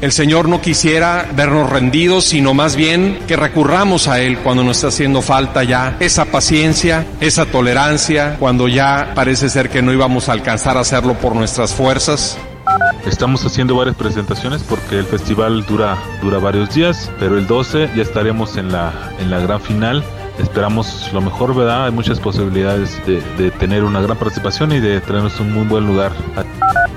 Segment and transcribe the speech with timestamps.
[0.00, 4.78] El Señor no quisiera vernos rendidos, sino más bien que recurramos a Él cuando nos
[4.78, 10.30] está haciendo falta ya esa paciencia, esa tolerancia, cuando ya parece ser que no íbamos
[10.30, 12.38] a alcanzar a hacerlo por nuestras fuerzas.
[13.06, 18.02] Estamos haciendo varias presentaciones porque el festival dura, dura varios días, pero el 12 ya
[18.02, 20.02] estaremos en la, en la gran final
[20.38, 21.86] esperamos lo mejor, ¿verdad?
[21.86, 25.86] Hay muchas posibilidades de, de, tener una gran participación y de tenernos un muy buen
[25.86, 26.12] lugar.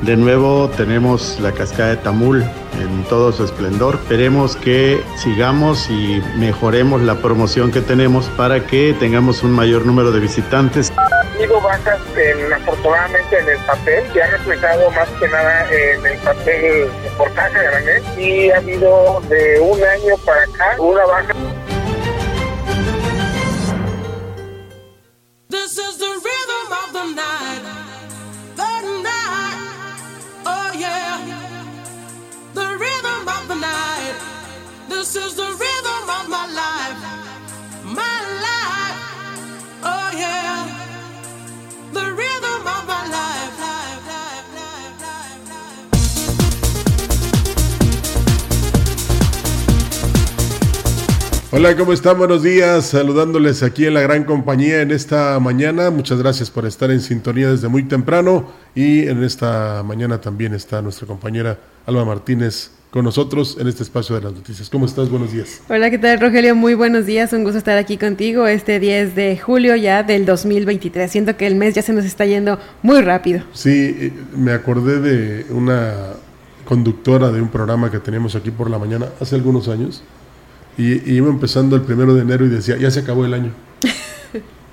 [0.06, 2.44] De nuevo tenemos la cascada de Tamul
[2.78, 3.96] en todo su esplendor.
[3.96, 10.12] Esperemos que sigamos y mejoremos la promoción que tenemos para que tengamos un mayor número
[10.12, 10.92] de visitantes.
[11.40, 16.18] Digo bajas en, afortunadamente en el papel, que ha reflejado más que nada en el
[16.18, 21.34] papel por caja granel y ha habido de un año para acá una baja.
[51.56, 52.18] Hola, ¿cómo están?
[52.18, 52.88] Buenos días.
[52.88, 55.91] Saludándoles aquí en la gran compañía en esta mañana.
[55.91, 58.50] Muchas gracias por estar en sintonía desde muy temprano.
[58.73, 64.16] Y en esta mañana también está nuestra compañera Alba Martínez con nosotros en este espacio
[64.16, 64.70] de las noticias.
[64.70, 65.09] ¿Cómo estás?
[65.09, 65.62] Buenos días.
[65.68, 66.54] Hola, ¿qué tal, Rogelio?
[66.54, 67.34] Muy buenos días.
[67.34, 71.12] Un gusto estar aquí contigo este 10 de julio ya del 2023.
[71.12, 73.42] Siento que el mes ya se nos está yendo muy rápido.
[73.52, 76.12] Sí, eh, me acordé de una
[76.66, 80.04] conductora de un programa que teníamos aquí por la mañana hace algunos años
[80.78, 83.54] y, y iba empezando el primero de enero y decía, ya se acabó el año.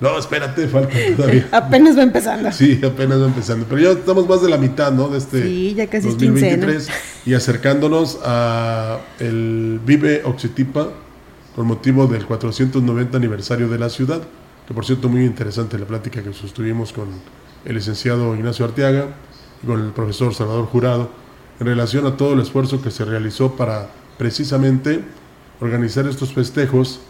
[0.01, 1.47] No, espérate, falta todavía.
[1.51, 2.51] Apenas va empezando.
[2.51, 3.67] Sí, apenas va empezando.
[3.69, 5.09] Pero ya estamos más de la mitad, ¿no?
[5.09, 6.89] De este Sí, ya casi es 2023
[7.27, 10.89] y acercándonos a el Vive Oxitipa
[11.55, 14.21] con motivo del 490 aniversario de la ciudad,
[14.67, 17.09] que por cierto muy interesante la plática que sostuvimos con
[17.63, 19.05] el licenciado Ignacio Arteaga
[19.61, 21.11] y con el profesor Salvador Jurado
[21.59, 25.01] en relación a todo el esfuerzo que se realizó para precisamente
[25.59, 27.01] organizar estos festejos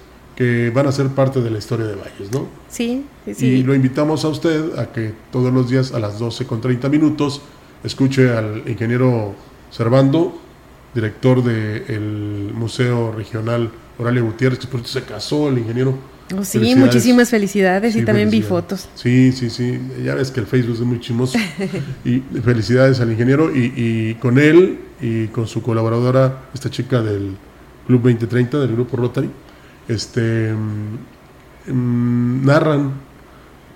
[0.41, 2.47] que van a ser parte de la historia de Valles, ¿no?
[2.68, 6.47] Sí, sí, Y lo invitamos a usted a que todos los días a las 12
[6.47, 7.44] con 30 minutos
[7.84, 9.35] escuche al ingeniero
[9.69, 10.41] Servando,
[10.96, 13.69] director del Museo Regional
[14.00, 15.94] Oralia Gutiérrez, que por se casó el ingeniero.
[16.35, 16.85] Oh, sí, Felicidades.
[16.88, 18.90] muchísimas felicidades Sí, y también vi fotos.
[18.96, 19.80] Sí, sí, sí.
[20.03, 21.38] Ya ves que el Facebook es muy chismoso.
[22.03, 27.35] y felicidades al ingeniero y, y con él y con su colaboradora, esta chica del
[27.85, 29.30] Club 2030, del Grupo Rotary,
[29.88, 32.94] este, mm, mm, narran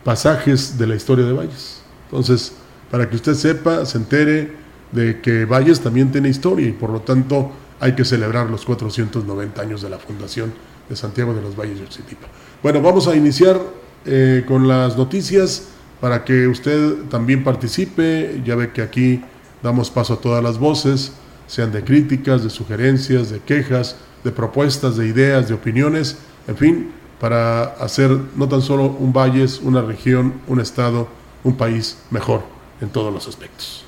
[0.03, 1.81] pasajes de la historia de Valles.
[2.05, 2.53] Entonces,
[2.91, 4.51] para que usted sepa, se entere
[4.91, 9.61] de que Valles también tiene historia y por lo tanto hay que celebrar los 490
[9.61, 10.53] años de la fundación
[10.88, 12.27] de Santiago de los Valles de Oxitipa.
[12.61, 13.59] Bueno, vamos a iniciar
[14.05, 18.41] eh, con las noticias para que usted también participe.
[18.45, 19.23] Ya ve que aquí
[19.63, 21.13] damos paso a todas las voces,
[21.47, 26.91] sean de críticas, de sugerencias, de quejas, de propuestas, de ideas, de opiniones, en fin,
[27.19, 31.07] para hacer no tan solo un Valles, una región, un estado,
[31.43, 32.41] un país mejor
[32.81, 33.84] en todos los aspectos.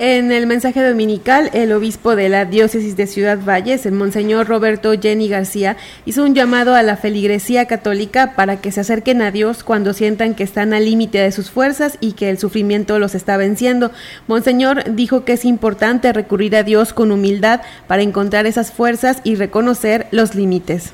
[0.00, 4.92] En el mensaje dominical, el obispo de la diócesis de Ciudad Valles, el monseñor Roberto
[5.00, 9.62] Jenny García, hizo un llamado a la feligresía católica para que se acerquen a Dios
[9.62, 13.36] cuando sientan que están al límite de sus fuerzas y que el sufrimiento los está
[13.36, 13.92] venciendo.
[14.26, 19.36] Monseñor dijo que es importante recurrir a Dios con humildad para encontrar esas fuerzas y
[19.36, 20.92] reconocer los límites.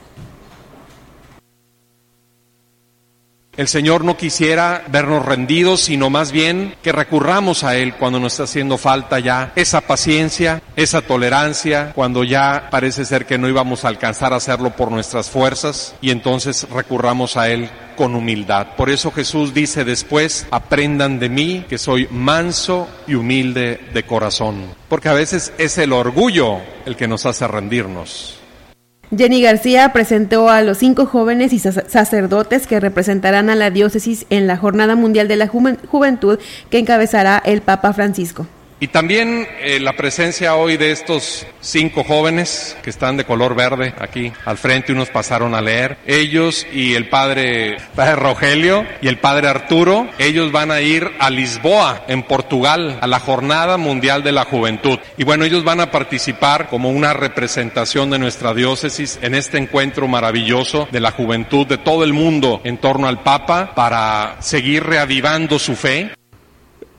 [3.56, 8.34] El Señor no quisiera vernos rendidos, sino más bien que recurramos a Él cuando nos
[8.34, 13.84] está haciendo falta ya esa paciencia, esa tolerancia, cuando ya parece ser que no íbamos
[13.84, 18.68] a alcanzar a hacerlo por nuestras fuerzas y entonces recurramos a Él con humildad.
[18.76, 24.64] Por eso Jesús dice después, aprendan de mí que soy manso y humilde de corazón.
[24.88, 28.39] Porque a veces es el orgullo el que nos hace rendirnos.
[29.16, 34.46] Jenny García presentó a los cinco jóvenes y sacerdotes que representarán a la diócesis en
[34.46, 36.38] la Jornada Mundial de la Juventud
[36.70, 38.46] que encabezará el Papa Francisco.
[38.82, 43.92] Y también eh, la presencia hoy de estos cinco jóvenes que están de color verde
[43.98, 45.98] aquí al frente, unos pasaron a leer.
[46.06, 51.28] Ellos y el padre, padre Rogelio y el padre Arturo, ellos van a ir a
[51.28, 54.98] Lisboa, en Portugal, a la Jornada Mundial de la Juventud.
[55.18, 60.08] Y bueno, ellos van a participar como una representación de nuestra diócesis en este encuentro
[60.08, 65.58] maravilloso de la juventud de todo el mundo en torno al Papa para seguir reavivando
[65.58, 66.12] su fe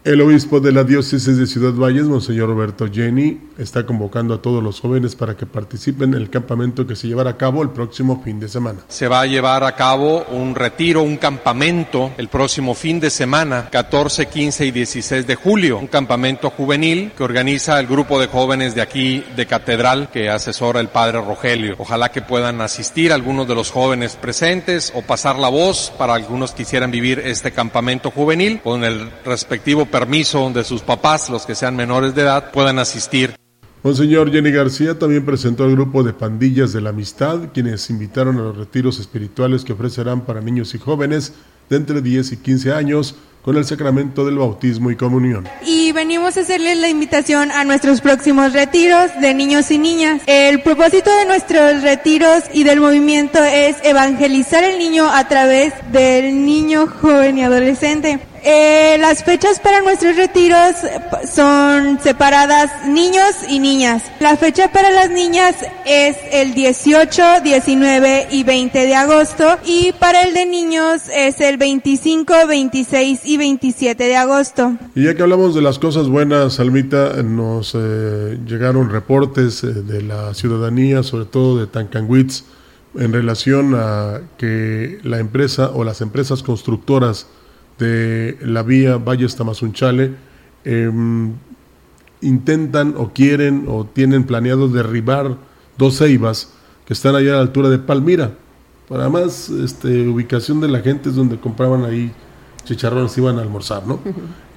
[0.03, 4.63] el obispo de la diócesis de Ciudad Valles, Monseñor Roberto Jenny, está convocando a todos
[4.63, 8.19] los jóvenes para que participen en el campamento que se llevará a cabo el próximo
[8.23, 8.79] fin de semana.
[8.87, 13.69] Se va a llevar a cabo un retiro, un campamento el próximo fin de semana,
[13.69, 18.73] 14, 15 y 16 de julio, un campamento juvenil que organiza el grupo de jóvenes
[18.73, 21.75] de aquí de Catedral que asesora el padre Rogelio.
[21.77, 26.51] Ojalá que puedan asistir algunos de los jóvenes presentes o pasar la voz para algunos
[26.51, 31.53] que quisieran vivir este campamento juvenil con el respectivo permiso de sus papás, los que
[31.53, 33.35] sean menores de edad, puedan asistir.
[33.83, 38.41] Monseñor Jenny García también presentó al grupo de pandillas de la amistad, quienes invitaron a
[38.41, 41.33] los retiros espirituales que ofrecerán para niños y jóvenes
[41.67, 45.47] de entre 10 y 15 años con el sacramento del bautismo y comunión.
[45.65, 50.21] Y venimos a hacerles la invitación a nuestros próximos retiros de niños y niñas.
[50.27, 56.45] El propósito de nuestros retiros y del movimiento es evangelizar el niño a través del
[56.45, 58.19] niño, joven y adolescente.
[58.43, 60.75] Eh, las fechas para nuestros retiros
[61.31, 64.03] son separadas niños y niñas.
[64.19, 65.55] La fecha para las niñas
[65.85, 71.57] es el 18, 19 y 20 de agosto y para el de niños es el
[71.57, 74.75] 25, 26 y 27 de agosto.
[74.95, 80.01] Y ya que hablamos de las cosas buenas, Almita, nos eh, llegaron reportes eh, de
[80.01, 82.43] la ciudadanía, sobre todo de Tancanwitz,
[82.95, 87.27] en relación a que la empresa o las empresas constructoras
[87.81, 90.13] de la vía Valles Tamazunchale
[90.63, 91.33] em,
[92.21, 95.35] intentan o quieren o tienen planeado derribar
[95.77, 96.53] dos ceibas
[96.85, 98.33] que están allá a la altura de Palmira.
[98.87, 102.11] Para más este, ubicación de la gente es donde compraban ahí
[102.65, 103.99] chicharrones, iban a almorzar, ¿no?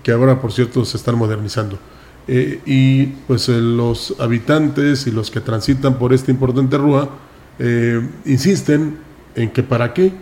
[0.03, 1.79] Que ahora, por cierto, se están modernizando.
[2.26, 7.11] Eh, y pues eh, los habitantes y los que transitan por esta importante rúa
[7.59, 8.97] eh, insisten
[9.35, 10.12] en que para qué,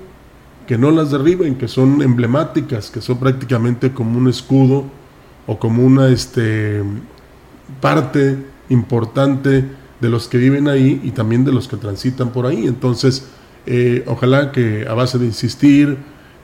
[0.67, 4.85] que no las derriben, que son emblemáticas, que son prácticamente como un escudo
[5.47, 6.83] o como una este,
[7.81, 8.39] parte
[8.69, 9.65] importante
[10.01, 12.67] de los que viven ahí y también de los que transitan por ahí.
[12.67, 13.27] Entonces,
[13.67, 15.97] eh, ojalá que a base de insistir,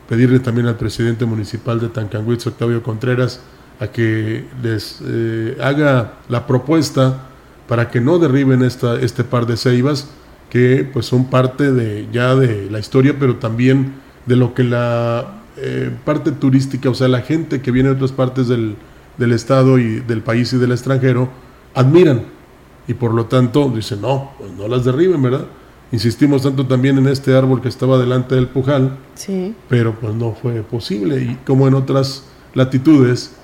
[0.09, 3.41] pedirle también al presidente municipal de Tancanguitz, Octavio Contreras,
[3.81, 7.29] a que les eh, haga la propuesta
[7.69, 10.09] para que no derriben esta, este par de ceibas,
[10.51, 13.93] que pues son parte de ya de la historia, pero también
[14.29, 18.13] de lo que la eh, parte turística, o sea, la gente que viene de otras
[18.13, 18.77] partes del,
[19.17, 21.31] del estado y del país y del extranjero,
[21.75, 22.23] admiran.
[22.87, 25.47] Y por lo tanto dicen, no, pues no las derriben, ¿verdad?
[25.91, 29.55] Insistimos tanto también en este árbol que estaba delante del Pujal, sí.
[29.69, 31.23] pero pues no fue posible.
[31.23, 33.35] Y como en otras latitudes,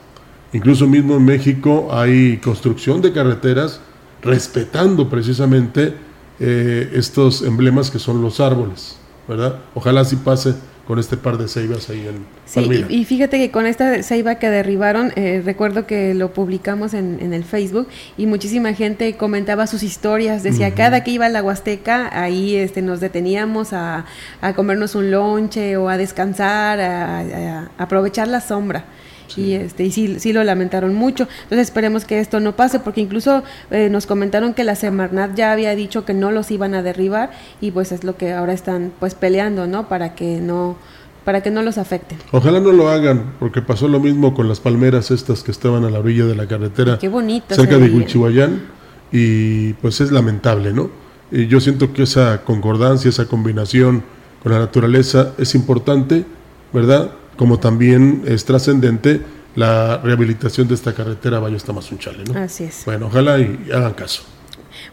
[0.52, 3.80] incluso mismo en México, hay construcción de carreteras
[4.22, 5.94] respetando precisamente
[6.38, 9.60] eh, estos emblemas que son los árboles, ¿verdad?
[9.74, 10.54] Ojalá así pase
[10.86, 14.50] con este par de ceibas ahí en sí, y, fíjate que con esta ceiba que
[14.50, 17.88] derribaron, eh, recuerdo que lo publicamos en, en, el Facebook
[18.18, 22.82] y muchísima gente comentaba sus historias, decía, cada que iba a la Huasteca, ahí este,
[22.82, 24.04] nos deteníamos a,
[24.40, 28.84] a comernos un lonche o a descansar, a, a aprovechar la sombra.
[29.36, 31.28] Y, este, y sí, sí lo lamentaron mucho.
[31.44, 35.52] Entonces esperemos que esto no pase, porque incluso eh, nos comentaron que la Semarnat ya
[35.52, 38.92] había dicho que no los iban a derribar y pues es lo que ahora están
[39.00, 39.88] pues peleando, ¿no?
[39.88, 40.76] Para que no
[41.24, 42.18] para que no los afecten.
[42.32, 45.90] Ojalá no lo hagan, porque pasó lo mismo con las palmeras estas que estaban a
[45.90, 46.98] la orilla de la carretera.
[46.98, 47.54] Qué bonito.
[47.54, 48.60] Cerca de Huichihuayán
[49.10, 50.90] y pues es lamentable, ¿no?
[51.30, 54.02] Y yo siento que esa concordancia, esa combinación
[54.42, 56.26] con la naturaleza es importante,
[56.72, 57.12] ¿verdad?
[57.36, 59.20] Como también es trascendente
[59.56, 62.24] la rehabilitación de esta carretera Valles Tamazunchale.
[62.24, 62.38] ¿no?
[62.38, 62.82] Así es.
[62.84, 64.22] Bueno, ojalá y hagan caso.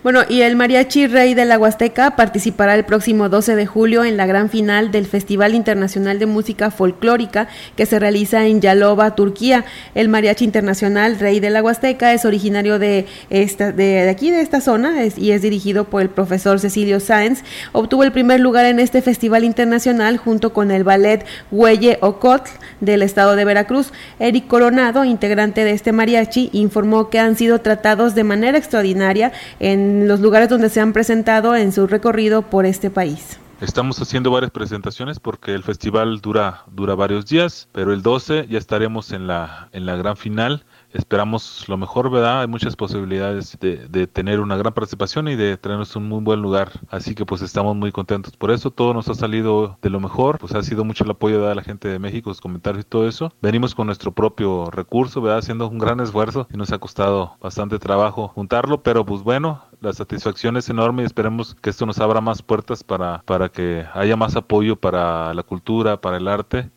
[0.03, 4.17] Bueno, y el Mariachi Rey de la Huasteca participará el próximo 12 de julio en
[4.17, 9.63] la gran final del Festival Internacional de Música Folclórica que se realiza en Yalova, Turquía.
[9.93, 14.59] El Mariachi Internacional Rey de la Huasteca es originario de, esta, de, aquí, de esta
[14.59, 17.43] zona, y es dirigido por el profesor Cecilio Sáenz.
[17.71, 23.03] Obtuvo el primer lugar en este festival internacional junto con el ballet Huelle Ocotl del
[23.03, 23.93] estado de Veracruz.
[24.17, 29.90] Eric Coronado, integrante de este mariachi, informó que han sido tratados de manera extraordinaria en
[30.07, 33.39] los lugares donde se han presentado en su recorrido por este país.
[33.61, 38.57] Estamos haciendo varias presentaciones porque el festival dura dura varios días, pero el 12 ya
[38.57, 42.41] estaremos en la en la gran final esperamos lo mejor, ¿verdad?
[42.41, 46.41] Hay muchas posibilidades de, de, tener una gran participación y de tenernos un muy buen
[46.41, 46.71] lugar.
[46.89, 48.71] Así que pues estamos muy contentos por eso.
[48.71, 50.37] Todo nos ha salido de lo mejor.
[50.39, 53.07] Pues ha sido mucho el apoyo de la gente de México, los comentarios y todo
[53.07, 53.33] eso.
[53.41, 55.39] Venimos con nuestro propio recurso, ¿verdad?
[55.39, 59.93] Haciendo un gran esfuerzo y nos ha costado bastante trabajo juntarlo, pero pues bueno, la
[59.93, 64.15] satisfacción es enorme y esperemos que esto nos abra más puertas para, para que haya
[64.15, 66.69] más apoyo para la cultura, para el arte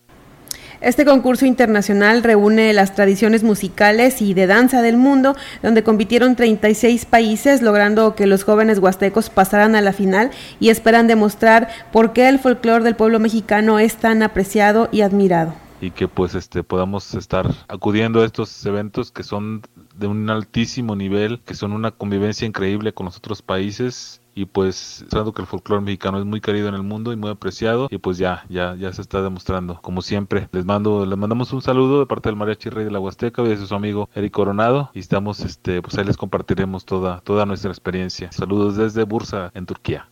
[0.84, 7.06] este concurso internacional reúne las tradiciones musicales y de danza del mundo, donde compitieron 36
[7.06, 12.28] países, logrando que los jóvenes huastecos pasaran a la final y esperan demostrar por qué
[12.28, 15.54] el folclore del pueblo mexicano es tan apreciado y admirado.
[15.80, 19.62] Y que pues este podamos estar acudiendo a estos eventos que son
[19.96, 25.04] de un altísimo nivel, que son una convivencia increíble con los otros países y pues
[25.08, 27.98] sabiendo que el folclore mexicano es muy querido en el mundo y muy apreciado y
[27.98, 30.48] pues ya ya ya se está demostrando como siempre.
[30.52, 33.48] Les mando les mandamos un saludo de parte del mariachi rey de la Huasteca y
[33.48, 37.70] de su amigo Eric Coronado y estamos este pues ahí les compartiremos toda toda nuestra
[37.70, 38.32] experiencia.
[38.32, 40.08] Saludos desde Bursa en Turquía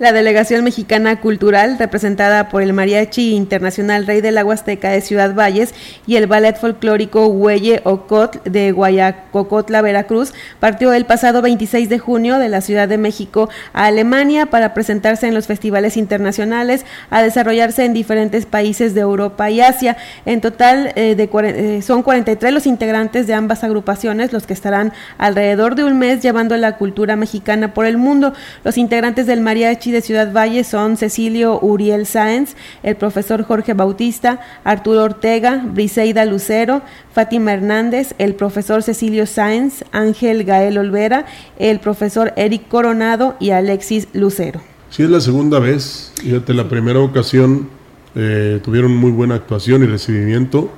[0.00, 5.34] la delegación mexicana cultural, representada por el Mariachi Internacional Rey de la Huasteca de Ciudad
[5.34, 5.74] Valles
[6.06, 12.38] y el ballet folclórico Huelle Ocotl de Guayacocotla, Veracruz, partió el pasado 26 de junio
[12.38, 17.84] de la Ciudad de México a Alemania para presentarse en los festivales internacionales, a desarrollarse
[17.84, 19.98] en diferentes países de Europa y Asia.
[20.24, 24.94] En total, eh, de, eh, son 43 los integrantes de ambas agrupaciones los que estarán
[25.18, 28.32] alrededor de un mes llevando la cultura mexicana por el mundo.
[28.64, 34.40] Los integrantes del Mariachi de Ciudad Valle son Cecilio Uriel Sáenz, el profesor Jorge Bautista,
[34.64, 36.82] Arturo Ortega, Briseida Lucero,
[37.12, 41.26] Fátima Hernández, el profesor Cecilio Sáenz, Ángel Gael Olvera,
[41.58, 44.60] el profesor Eric Coronado y Alexis Lucero.
[44.90, 46.12] Sí, es la segunda vez.
[46.16, 47.68] Fíjate, la primera ocasión
[48.14, 50.70] eh, tuvieron muy buena actuación y recibimiento.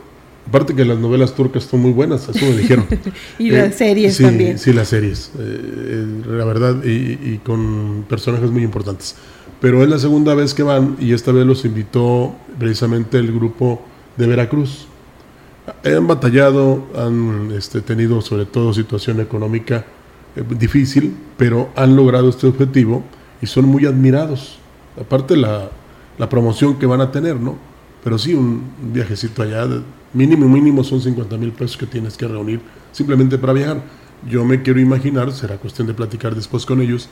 [0.49, 2.87] Aparte que las novelas turcas son muy buenas, eso me dijeron.
[3.39, 4.59] y las eh, series también.
[4.59, 9.15] Sí, las series, eh, la verdad, y, con personajes muy importantes.
[9.61, 13.83] Pero es la segunda vez que van y esta vez los invitó precisamente el grupo
[14.17, 14.87] de Veracruz.
[15.85, 19.87] Han batallado, han este, tenido sobre todo situación económica
[20.35, 23.05] eh, difícil, pero han logrado este objetivo
[23.41, 24.59] y son muy admirados.
[25.01, 25.71] Aparte la,
[26.19, 27.57] la promoción que van a tener, ¿no?
[28.03, 29.67] Pero sí, un viajecito allá
[30.15, 32.61] Mínimo, mínimo son 50 mil pesos que tienes que reunir
[32.93, 33.83] simplemente para viajar.
[34.29, 37.09] Yo me quiero imaginar, será cuestión de platicar después con ellos,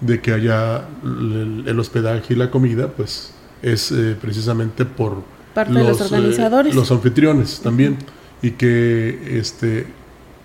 [0.00, 3.32] de que allá el, hospedaje y la comida, pues
[3.62, 5.22] es eh, precisamente por
[5.54, 6.74] Parte los, de los eh, organizadores.
[6.74, 7.98] los anfitriones también,
[8.42, 9.86] y que este,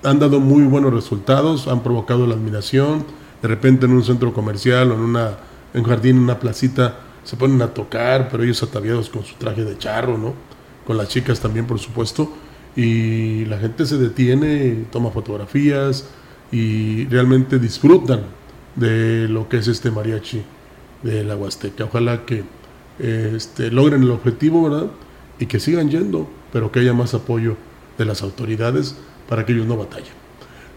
[0.04, 3.06] han dado muy buenos resultados, han provocado la admiración.
[3.42, 5.38] De repente en un centro comercial o en, una,
[5.74, 9.36] en un jardín, en una placita, se ponen a tocar, pero ellos ataviados con su
[9.36, 10.34] traje de charro, ¿no?
[10.88, 12.32] Con las chicas también, por supuesto,
[12.74, 16.06] y la gente se detiene, toma fotografías
[16.50, 18.22] y realmente disfrutan
[18.78, 20.42] de lo que es este mariachi
[21.04, 21.84] de la Huasteca.
[21.84, 22.46] Ojalá que
[23.00, 24.88] este, logren el objetivo, ¿verdad?
[25.40, 27.58] Y que sigan yendo, pero que haya más apoyo
[27.98, 28.96] de las autoridades
[29.28, 30.14] para que ellos no batallen.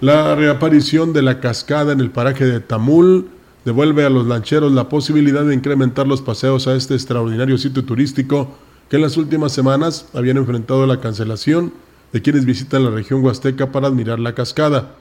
[0.00, 3.28] La reaparición de la cascada en el paraje de Tamul
[3.64, 8.56] devuelve a los lancheros la posibilidad de incrementar los paseos a este extraordinario sitio turístico
[8.90, 11.72] que en las últimas semanas habían enfrentado la cancelación
[12.12, 14.96] de quienes visitan la región huasteca para admirar la cascada.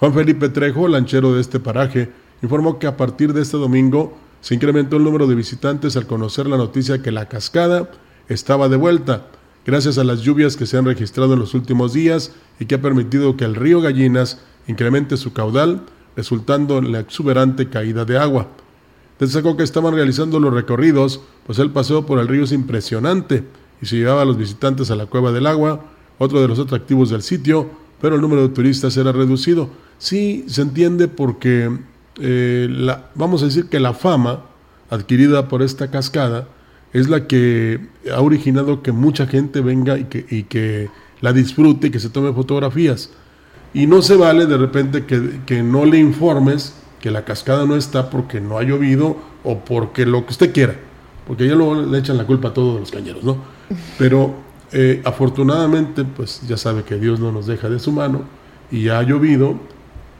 [0.00, 2.10] Juan Felipe Trejo, lanchero de este paraje,
[2.42, 6.48] informó que a partir de este domingo se incrementó el número de visitantes al conocer
[6.48, 7.92] la noticia que la cascada
[8.28, 9.28] estaba de vuelta,
[9.64, 12.82] gracias a las lluvias que se han registrado en los últimos días y que ha
[12.82, 15.82] permitido que el río Gallinas incremente su caudal,
[16.16, 18.48] resultando en la exuberante caída de agua.
[19.22, 23.44] Destacó que estaban realizando los recorridos, pues el paseo por el río es impresionante
[23.80, 25.84] y se llevaba a los visitantes a la Cueva del Agua,
[26.18, 29.70] otro de los atractivos del sitio, pero el número de turistas era reducido.
[29.98, 31.70] Sí, se entiende porque,
[32.20, 34.40] eh, vamos a decir que la fama
[34.90, 36.48] adquirida por esta cascada
[36.92, 37.78] es la que
[38.12, 40.06] ha originado que mucha gente venga y
[40.42, 43.10] que, la disfrute y que se tome fotografías.
[43.72, 48.08] Y no se vale de repente que no le informes que la cascada no está
[48.08, 50.76] porque no ha llovido o porque lo que usted quiera,
[51.26, 53.36] porque ya luego le echan la culpa a todos los cañeros, ¿no?
[53.98, 54.34] Pero
[54.72, 58.22] eh, afortunadamente, pues ya sabe que Dios no nos deja de su mano
[58.70, 59.56] y ha llovido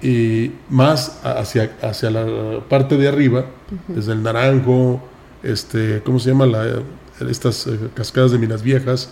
[0.02, 3.46] y más hacia, hacia la parte de arriba,
[3.86, 5.00] desde el Naranjo,
[5.44, 6.46] este, ¿cómo se llama?
[6.46, 6.82] La,
[7.30, 9.10] estas eh, cascadas de Minas Viejas,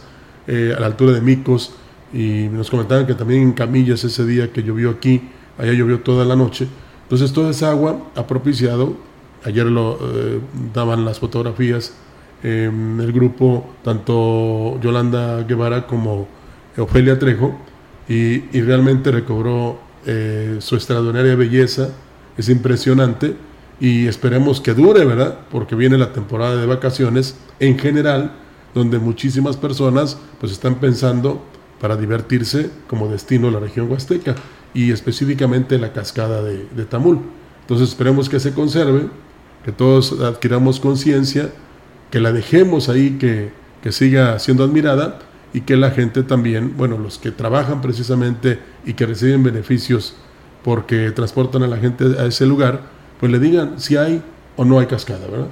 [0.48, 1.72] eh, a la altura de Micos,
[2.12, 5.22] y nos comentaban que también en Camillas ese día que llovió aquí,
[5.58, 6.66] allá llovió toda la noche.
[7.10, 8.94] Entonces toda esa agua ha propiciado,
[9.44, 10.38] ayer lo eh,
[10.72, 11.92] daban las fotografías,
[12.44, 16.28] el grupo, tanto Yolanda Guevara como
[16.78, 17.58] Ofelia Trejo,
[18.08, 21.88] y, y realmente recobró eh, su extraordinaria belleza,
[22.38, 23.34] es impresionante
[23.80, 25.40] y esperemos que dure, ¿verdad?
[25.50, 28.34] Porque viene la temporada de vacaciones en general,
[28.72, 31.44] donde muchísimas personas pues están pensando
[31.80, 34.36] para divertirse como destino la región huasteca
[34.74, 37.20] y específicamente la cascada de, Tamul.
[37.62, 39.08] Entonces esperemos que se conserve,
[39.64, 41.50] que todos adquiramos conciencia,
[42.10, 45.18] que la dejemos ahí, que, que siga siendo admirada
[45.52, 50.14] y que la gente también, bueno, los que trabajan precisamente y que reciben beneficios
[50.64, 52.82] porque transportan a la gente a ese lugar,
[53.18, 54.22] pues le digan si hay
[54.56, 55.48] o no hay cascada, ¿verdad?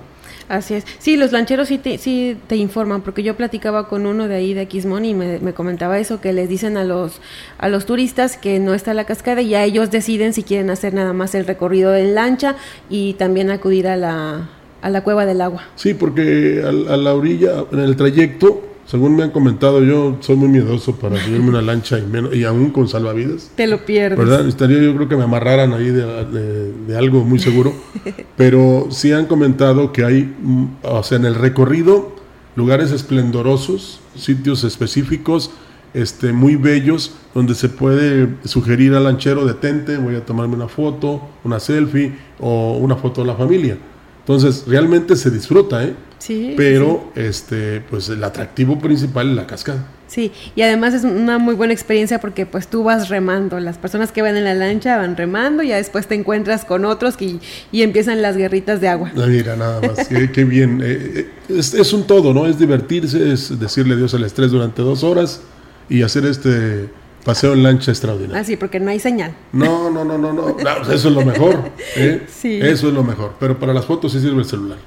[0.48, 0.84] Así es.
[0.98, 4.54] Sí, los lancheros sí te, sí te informan, porque yo platicaba con uno de ahí
[4.54, 7.20] de Quismón y me, me, comentaba eso, que les dicen a los,
[7.58, 10.94] a los turistas que no está la cascada y ya ellos deciden si quieren hacer
[10.94, 12.56] nada más el recorrido en lancha
[12.88, 14.48] y también acudir a la,
[14.80, 15.64] a la cueva del agua.
[15.76, 20.48] Sí, porque a la orilla, en el trayecto, según me han comentado, yo soy muy
[20.48, 23.50] miedoso para subirme una lancha y, menos, y aún con salvavidas.
[23.54, 24.18] Te lo pierdes.
[24.18, 24.48] ¿Verdad?
[24.48, 27.74] Estaría yo creo que me amarraran ahí de, de, de algo muy seguro.
[28.38, 30.34] Pero sí han comentado que hay,
[30.82, 32.16] o sea, en el recorrido,
[32.56, 35.50] lugares esplendorosos, sitios específicos,
[35.92, 41.20] este, muy bellos, donde se puede sugerir al lanchero, detente, voy a tomarme una foto,
[41.44, 43.76] una selfie o una foto de la familia.
[44.20, 45.94] Entonces, realmente se disfruta, ¿eh?
[46.18, 47.20] Sí, pero sí.
[47.20, 49.86] este pues el atractivo principal es la cascada.
[50.08, 54.10] Sí, y además es una muy buena experiencia porque pues tú vas remando, las personas
[54.10, 57.38] que van en la lancha van remando y ya después te encuentras con otros que,
[57.70, 59.12] y empiezan las guerritas de agua.
[59.14, 60.80] Mira, nada más, qué, qué, bien.
[60.82, 62.46] Eh, es, es, un todo, ¿no?
[62.46, 65.42] Es divertirse, es decirle adiós al estrés durante dos horas
[65.90, 66.88] y hacer este
[67.24, 68.40] paseo en lancha extraordinario.
[68.40, 69.34] Ah, sí, porque no hay señal.
[69.52, 71.70] No, no, no, no, no, no eso es lo mejor.
[71.96, 72.22] ¿eh?
[72.28, 72.58] Sí.
[72.62, 74.78] Eso es lo mejor, pero para las fotos sí sirve el celular.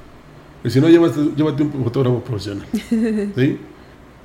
[0.63, 2.67] Y si no, llévate, llévate un fotógrafo profesional.
[3.36, 3.60] ¿sí?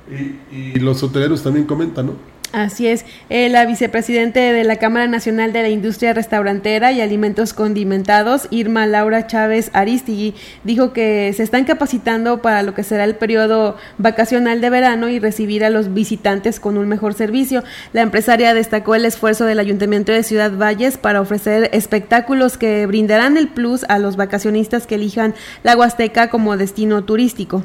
[0.09, 2.13] Y, y, los hoteleros también comentan, ¿no?
[2.57, 3.05] Así es.
[3.29, 8.87] Eh, la vicepresidente de la Cámara Nacional de la Industria Restaurantera y Alimentos Condimentados, Irma
[8.87, 14.59] Laura Chávez Aristigui, dijo que se están capacitando para lo que será el periodo vacacional
[14.59, 17.63] de verano y recibir a los visitantes con un mejor servicio.
[17.93, 23.37] La empresaria destacó el esfuerzo del Ayuntamiento de Ciudad Valles para ofrecer espectáculos que brindarán
[23.37, 27.63] el plus a los vacacionistas que elijan la Huasteca como destino turístico.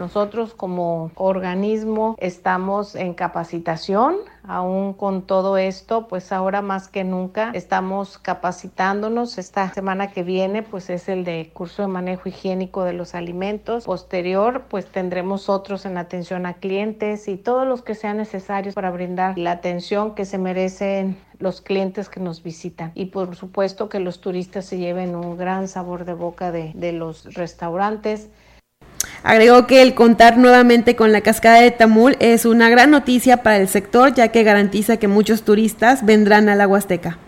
[0.00, 7.50] Nosotros como organismo estamos en capacitación, aún con todo esto, pues ahora más que nunca
[7.52, 9.36] estamos capacitándonos.
[9.36, 13.84] Esta semana que viene pues es el de curso de manejo higiénico de los alimentos.
[13.84, 18.90] Posterior pues tendremos otros en atención a clientes y todos los que sean necesarios para
[18.90, 24.00] brindar la atención que se merecen los clientes que nos visitan y por supuesto que
[24.00, 28.30] los turistas se lleven un gran sabor de boca de, de los restaurantes.
[29.22, 33.58] Agregó que el contar nuevamente con la cascada de Tamul es una gran noticia para
[33.58, 37.18] el sector, ya que garantiza que muchos turistas vendrán a la Huasteca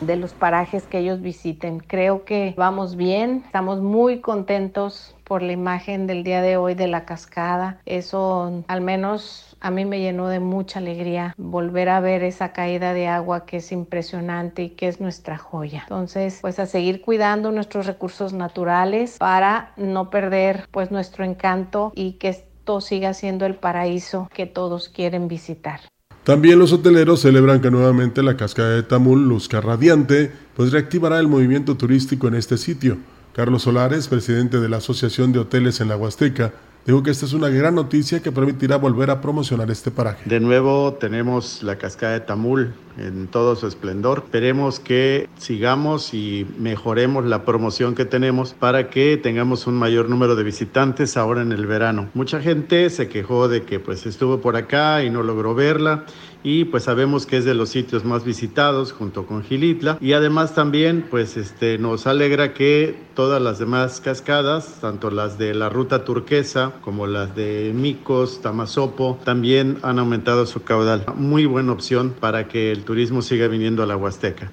[0.00, 1.80] de los parajes que ellos visiten.
[1.80, 6.88] Creo que vamos bien, estamos muy contentos por la imagen del día de hoy de
[6.88, 7.78] la cascada.
[7.86, 12.92] Eso al menos a mí me llenó de mucha alegría volver a ver esa caída
[12.92, 15.84] de agua que es impresionante y que es nuestra joya.
[15.84, 22.12] Entonces, pues a seguir cuidando nuestros recursos naturales para no perder pues nuestro encanto y
[22.12, 25.80] que esto siga siendo el paraíso que todos quieren visitar.
[26.24, 31.28] También los hoteleros celebran que nuevamente la cascada de Tamul luzca radiante, pues reactivará el
[31.28, 32.98] movimiento turístico en este sitio.
[33.32, 36.52] Carlos Solares, presidente de la Asociación de Hoteles en la Huasteca,
[36.86, 40.28] dijo que esta es una gran noticia que permitirá volver a promocionar este paraje.
[40.28, 44.22] De nuevo tenemos la cascada de Tamul en todo su esplendor.
[44.24, 50.36] Esperemos que sigamos y mejoremos la promoción que tenemos para que tengamos un mayor número
[50.36, 52.08] de visitantes ahora en el verano.
[52.14, 56.04] Mucha gente se quejó de que pues estuvo por acá y no logró verla
[56.44, 60.54] y pues sabemos que es de los sitios más visitados junto con Gilitla y además
[60.54, 66.04] también pues este nos alegra que todas las demás cascadas, tanto las de la ruta
[66.04, 71.04] turquesa como las de Micos, Tamazopo, también han aumentado su caudal.
[71.16, 74.50] Muy buena opción para que el turismo siga viniendo a la Huasteca.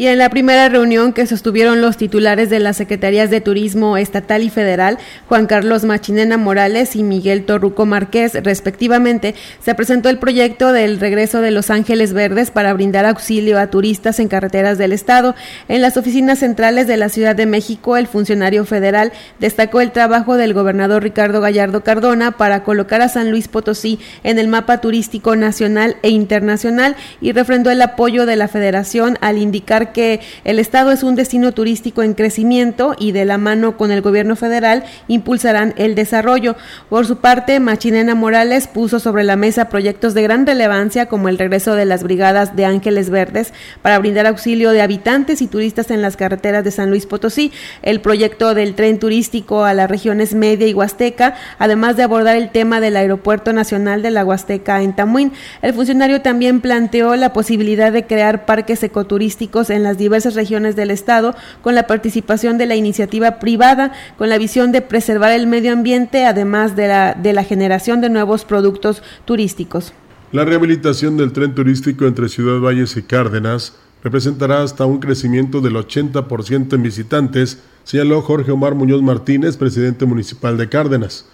[0.00, 4.42] Y en la primera reunión que sostuvieron los titulares de las Secretarías de Turismo Estatal
[4.42, 4.96] y Federal,
[5.28, 11.42] Juan Carlos Machinena Morales y Miguel Torruco Márquez, respectivamente, se presentó el proyecto del regreso
[11.42, 15.34] de Los Ángeles Verdes para brindar auxilio a turistas en carreteras del Estado.
[15.68, 20.38] En las oficinas centrales de la Ciudad de México, el funcionario federal destacó el trabajo
[20.38, 25.36] del gobernador Ricardo Gallardo Cardona para colocar a San Luis Potosí en el mapa turístico
[25.36, 30.92] nacional e internacional y refrendó el apoyo de la federación al indicar que el Estado
[30.92, 35.74] es un destino turístico en crecimiento y de la mano con el gobierno federal impulsarán
[35.76, 36.56] el desarrollo.
[36.88, 41.38] Por su parte, Machinena Morales puso sobre la mesa proyectos de gran relevancia como el
[41.38, 46.02] regreso de las brigadas de Ángeles Verdes para brindar auxilio de habitantes y turistas en
[46.02, 50.66] las carreteras de San Luis Potosí, el proyecto del tren turístico a las regiones media
[50.66, 55.32] y huasteca, además de abordar el tema del Aeropuerto Nacional de la Huasteca en Tamuín.
[55.62, 60.76] El funcionario también planteó la posibilidad de crear parques ecoturísticos en en las diversas regiones
[60.76, 65.46] del Estado con la participación de la iniciativa privada, con la visión de preservar el
[65.46, 69.92] medio ambiente, además de la, de la generación de nuevos productos turísticos.
[70.32, 75.74] La rehabilitación del tren turístico entre Ciudad Valles y Cárdenas representará hasta un crecimiento del
[75.74, 81.26] 80% en visitantes, señaló Jorge Omar Muñoz Martínez, presidente municipal de Cárdenas.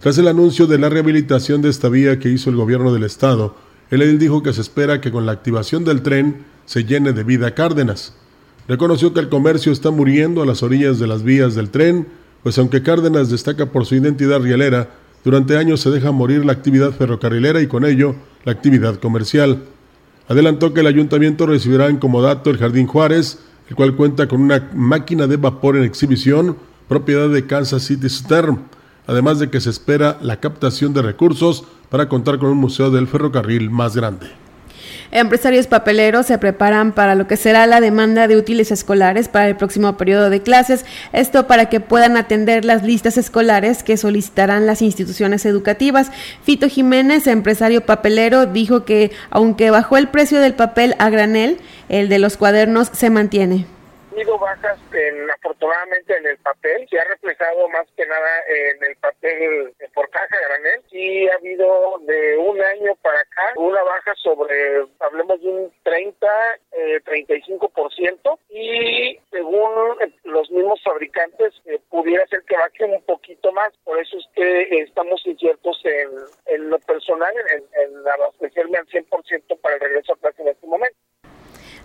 [0.00, 3.54] Tras el anuncio de la rehabilitación de esta vía que hizo el gobierno del estado,
[3.90, 7.24] el edil dijo que se espera que con la activación del tren se llene de
[7.24, 8.14] vida Cárdenas.
[8.68, 12.06] Reconoció que el comercio está muriendo a las orillas de las vías del tren,
[12.44, 14.88] pues aunque Cárdenas destaca por su identidad rielera,
[15.24, 19.64] durante años se deja morir la actividad ferrocarrilera y con ello la actividad comercial.
[20.28, 24.70] Adelantó que el ayuntamiento recibirá en comodato el Jardín Juárez, el cual cuenta con una
[24.72, 26.56] máquina de vapor en exhibición,
[26.86, 28.60] propiedad de Kansas City Stern,
[29.08, 33.08] además de que se espera la captación de recursos para contar con un museo del
[33.08, 34.39] ferrocarril más grande.
[35.12, 39.56] Empresarios papeleros se preparan para lo que será la demanda de útiles escolares para el
[39.56, 44.82] próximo periodo de clases, esto para que puedan atender las listas escolares que solicitarán las
[44.82, 46.12] instituciones educativas.
[46.44, 52.08] Fito Jiménez, empresario papelero, dijo que aunque bajó el precio del papel a granel, el
[52.08, 53.66] de los cuadernos se mantiene
[54.20, 58.96] habido bajas en, afortunadamente en el papel, se ha reflejado más que nada en el
[58.96, 64.84] papel por caja granel y ha habido de un año para acá una baja sobre,
[64.98, 66.26] hablemos de un 30,
[66.72, 69.70] eh, 35% y según
[70.24, 74.82] los mismos fabricantes eh, pudiera ser que baje un poquito más, por eso es que
[74.82, 76.10] estamos inciertos en,
[76.54, 80.66] en lo personal, en, en abastecerme al 100% para el regreso a clase en este
[80.66, 80.98] momento.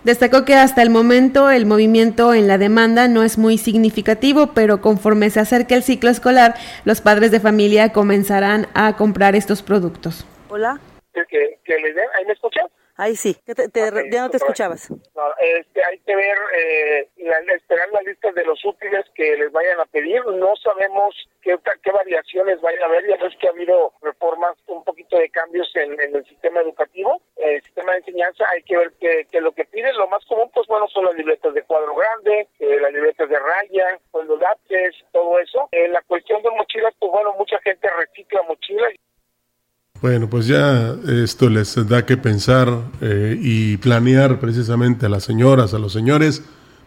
[0.06, 4.80] Destacó que hasta el momento el movimiento en la demanda no es muy significativo, pero
[4.80, 10.24] conforme se acerque el ciclo escolar, los padres de familia comenzarán a comprar estos productos.
[10.48, 10.78] Hola.
[11.12, 12.04] ¿Que, que le den?
[12.16, 12.66] ¿Ahí me escuchas?
[12.98, 14.90] Ahí sí, ya no te escuchabas.
[15.38, 17.08] este, hay que ver, eh,
[17.54, 20.24] esperar las listas de los útiles que les vayan a pedir.
[20.24, 23.06] No sabemos qué, qué variaciones vaya a haber.
[23.06, 27.62] Ya ves que ha habido reformas, un poquito de cambios en, el sistema educativo, el
[27.62, 28.44] sistema de enseñanza.
[28.50, 31.52] Hay que ver que, lo que piden, lo más común, pues bueno, son las libretas
[31.52, 35.68] de cuadro grande, eh, las libretas de raya, pues, los lápices, todo eso.
[35.72, 38.92] En la cuestión de mochilas, pues bueno, mucha gente recicla mochilas.
[40.02, 42.68] Bueno, pues ya esto les da que pensar
[43.00, 46.42] eh, y planear precisamente a las señoras, a los señores,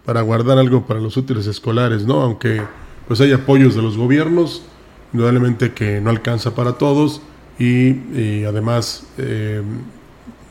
[0.06, 2.22] para guardar algo para los útiles escolares, ¿no?
[2.22, 2.62] Aunque
[3.08, 4.62] pues hay apoyos de los gobiernos,
[5.12, 7.22] indudablemente que no alcanza para todos
[7.58, 9.64] y, además eh,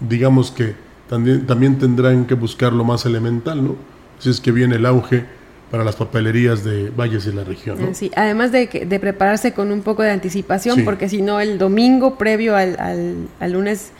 [0.00, 0.74] digamos que
[1.08, 3.76] también, también tendrán que buscar lo más elemental, ¿no?
[4.18, 5.26] Si es que viene el auge
[5.70, 7.80] para las papelerías de Valles y la región.
[7.80, 7.94] ¿no?
[7.94, 12.16] Sí, además de, de, prepararse con un poco de anticipación, porque si no, el domingo
[12.16, 13.90] previo al, al, lunes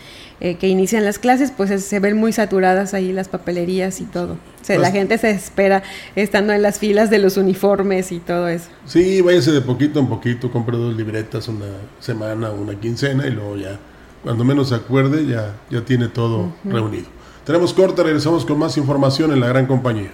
[0.41, 4.35] eh, que inician las clases, pues se ven muy saturadas ahí las papelerías y todo.
[4.35, 5.83] O sea, la gente se espera
[6.17, 8.69] estando en las filas de los uniformes y todo eso.
[8.87, 11.67] Sí, váyase de poquito en poquito, compre dos libretas una
[12.01, 13.79] semana, una quincena y luego ya,
[14.23, 17.07] cuando menos se acuerde, ya, ya tiene todo reunido.
[17.45, 20.11] Tenemos corte, regresamos con más información en la gran compañía.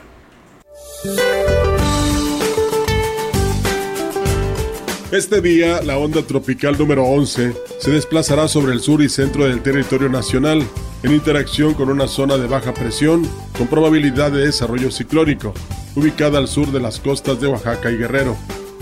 [5.13, 9.63] Este día, la onda tropical número 11 se desplazará sobre el sur y centro del
[9.63, 10.67] territorio nacional,
[11.03, 15.53] en interacción con una zona de baja presión con probabilidad de desarrollo ciclónico,
[15.95, 18.37] ubicada al sur de las costas de Oaxaca y Guerrero.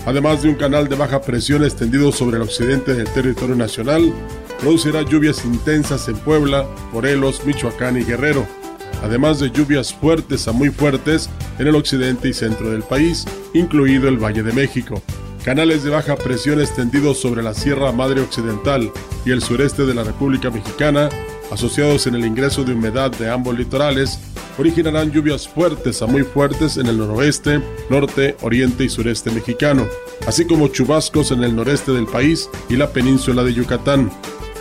[0.05, 4.13] Además de un canal de baja presión extendido sobre el occidente del territorio nacional,
[4.61, 8.62] producirá lluvias intensas en Puebla, Morelos, Michoacán y Guerrero
[9.03, 14.07] además de lluvias fuertes a muy fuertes en el occidente y centro del país, incluido
[14.07, 15.03] el Valle de México.
[15.43, 18.89] Canales de baja presión extendidos sobre la Sierra Madre Occidental
[19.25, 21.09] y el sureste de la República Mexicana,
[21.51, 24.19] asociados en el ingreso de humedad de ambos litorales,
[24.57, 29.85] originarán lluvias fuertes a muy fuertes en el noroeste, norte, oriente y sureste mexicano,
[30.27, 34.11] así como chubascos en el noreste del país y la península de Yucatán.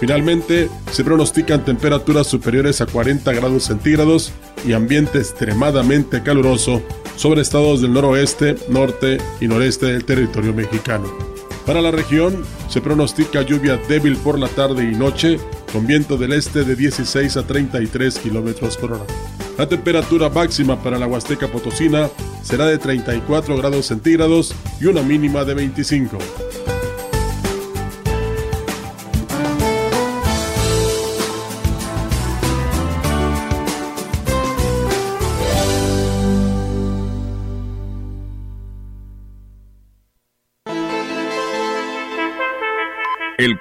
[0.02, 4.32] Finalmente, se pronostican temperaturas superiores a 40 grados centígrados
[4.66, 6.82] y ambiente extremadamente caluroso
[7.14, 11.06] sobre estados del noroeste, norte y noreste del territorio mexicano.
[11.64, 15.38] Para la región, se pronostica lluvia débil por la tarde y noche,
[15.72, 19.04] con viento del este de 16 a 33 kilómetros por hora.
[19.56, 22.10] La temperatura máxima para la Huasteca Potosina
[22.42, 26.18] será de 34 grados centígrados y una mínima de 25.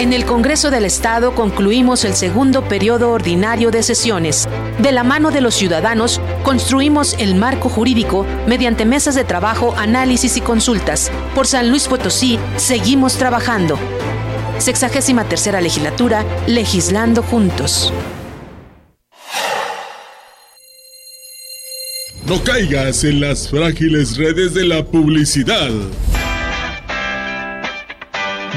[0.00, 4.48] En el Congreso del Estado concluimos el segundo periodo ordinario de sesiones.
[4.78, 10.38] De la mano de los ciudadanos, construimos el marco jurídico mediante mesas de trabajo, análisis
[10.38, 11.12] y consultas.
[11.34, 13.78] Por San Luis Potosí, seguimos trabajando.
[14.56, 17.92] Sexagésima tercera legislatura, legislando juntos.
[22.26, 25.70] No caigas en las frágiles redes de la publicidad.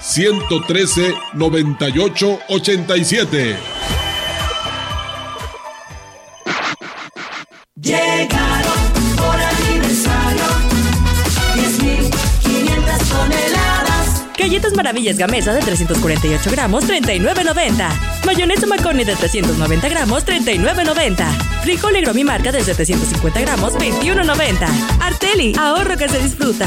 [0.00, 3.56] 113 9887.
[7.80, 8.78] Llegaron
[9.16, 10.44] por aniversario
[11.54, 14.24] 10.500 toneladas.
[14.36, 17.88] Galletas Maravillas Gamesa de 348 gramos, 39.90.
[18.24, 21.24] Mayonesa McCorney de 390 gramos, 39.90.
[21.62, 24.68] Frijol Negro mi marca de 750 gramos, 21.90.
[25.00, 26.66] Arteli, ahorro que se disfruta.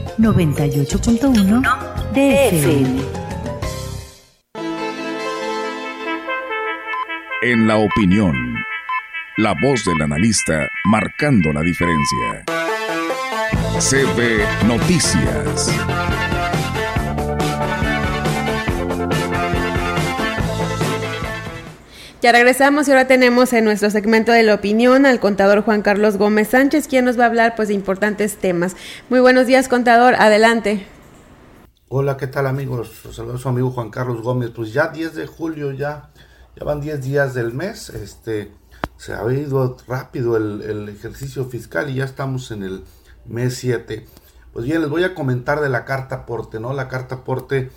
[0.17, 1.61] 98.1
[2.13, 3.01] DFM.
[7.43, 8.35] En la opinión,
[9.37, 12.45] la voz del analista marcando la diferencia.
[13.79, 16.30] CB Noticias.
[22.21, 26.17] Ya regresamos y ahora tenemos en nuestro segmento de la opinión al contador Juan Carlos
[26.17, 28.75] Gómez Sánchez, quien nos va a hablar pues de importantes temas.
[29.09, 30.85] Muy buenos días, contador, adelante.
[31.89, 33.01] Hola, ¿qué tal amigos?
[33.03, 34.51] Los saludo a su amigo Juan Carlos Gómez.
[34.51, 36.11] Pues ya 10 de julio, ya,
[36.55, 37.89] ya van 10 días del mes.
[37.89, 38.51] Este,
[38.97, 42.83] se ha ido rápido el, el ejercicio fiscal y ya estamos en el
[43.25, 44.05] mes 7.
[44.53, 46.71] Pues bien, les voy a comentar de la carta aporte, ¿no?
[46.73, 47.71] La carta aporte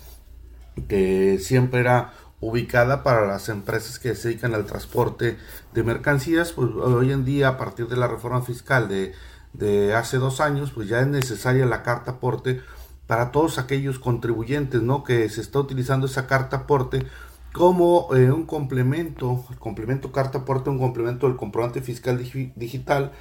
[0.87, 2.13] que siempre era
[2.45, 5.37] ubicada para las empresas que se dedican al transporte
[5.73, 10.41] de mercancías, pues hoy en día a partir de la reforma fiscal de, hace dos
[10.41, 12.61] años, pues ya es necesaria la carta aporte
[13.07, 15.03] para todos aquellos contribuyentes, ¿no?
[15.03, 17.05] Que se está utilizando esa carta aporte
[17.51, 22.17] como eh, un complemento, el complemento carta aporte, un complemento del comprobante fiscal
[22.55, 23.11] digital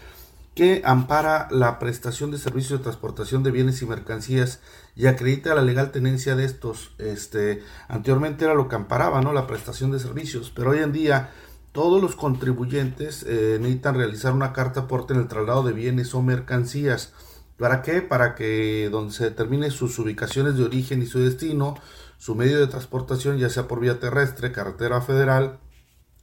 [0.54, 4.60] que ampara la prestación de servicios de transportación de bienes y mercancías
[4.96, 6.94] y acredita la legal tenencia de estos.
[6.98, 9.32] Este, anteriormente era lo que amparaba, ¿no?
[9.32, 11.30] La prestación de servicios, pero hoy en día
[11.72, 16.22] todos los contribuyentes eh, necesitan realizar una carta aporte en el traslado de bienes o
[16.22, 17.12] mercancías.
[17.58, 18.00] ¿Para qué?
[18.02, 21.76] Para que donde se determine sus ubicaciones de origen y su destino,
[22.16, 25.58] su medio de transportación, ya sea por vía terrestre, carretera federal,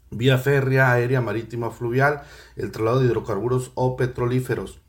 [0.10, 2.22] vía férrea, aérea, marítima, fluvial,
[2.56, 4.82] el traslado de hidrocarburos o petrolíferos.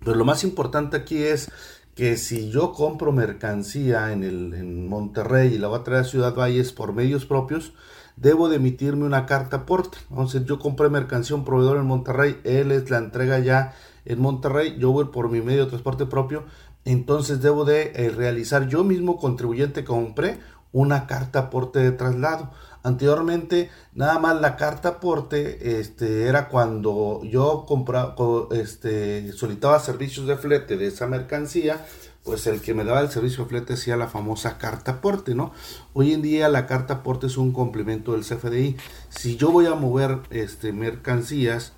[0.00, 1.50] Pero lo más importante aquí es
[1.94, 6.04] que si yo compro mercancía en, el, en Monterrey y la voy a traer a
[6.04, 7.72] Ciudad Valles por medios propios,
[8.16, 9.98] debo de emitirme una carta aporte.
[10.10, 13.74] Entonces yo compré mercancía un proveedor en Monterrey, él es la entrega ya
[14.04, 16.44] en Monterrey, yo voy por mi medio de transporte propio,
[16.84, 20.38] entonces debo de eh, realizar yo mismo contribuyente compré
[20.72, 22.50] una carta aporte de traslado.
[22.84, 28.16] Anteriormente, nada más la carta aporte este, era cuando yo compraba,
[28.50, 31.84] este, solicitaba servicios de flete de esa mercancía,
[32.24, 35.52] pues el que me daba el servicio de flete hacía la famosa carta aporte, ¿no?
[35.92, 38.76] Hoy en día la carta aporte es un complemento del CFDI.
[39.10, 41.74] Si yo voy a mover este, mercancías,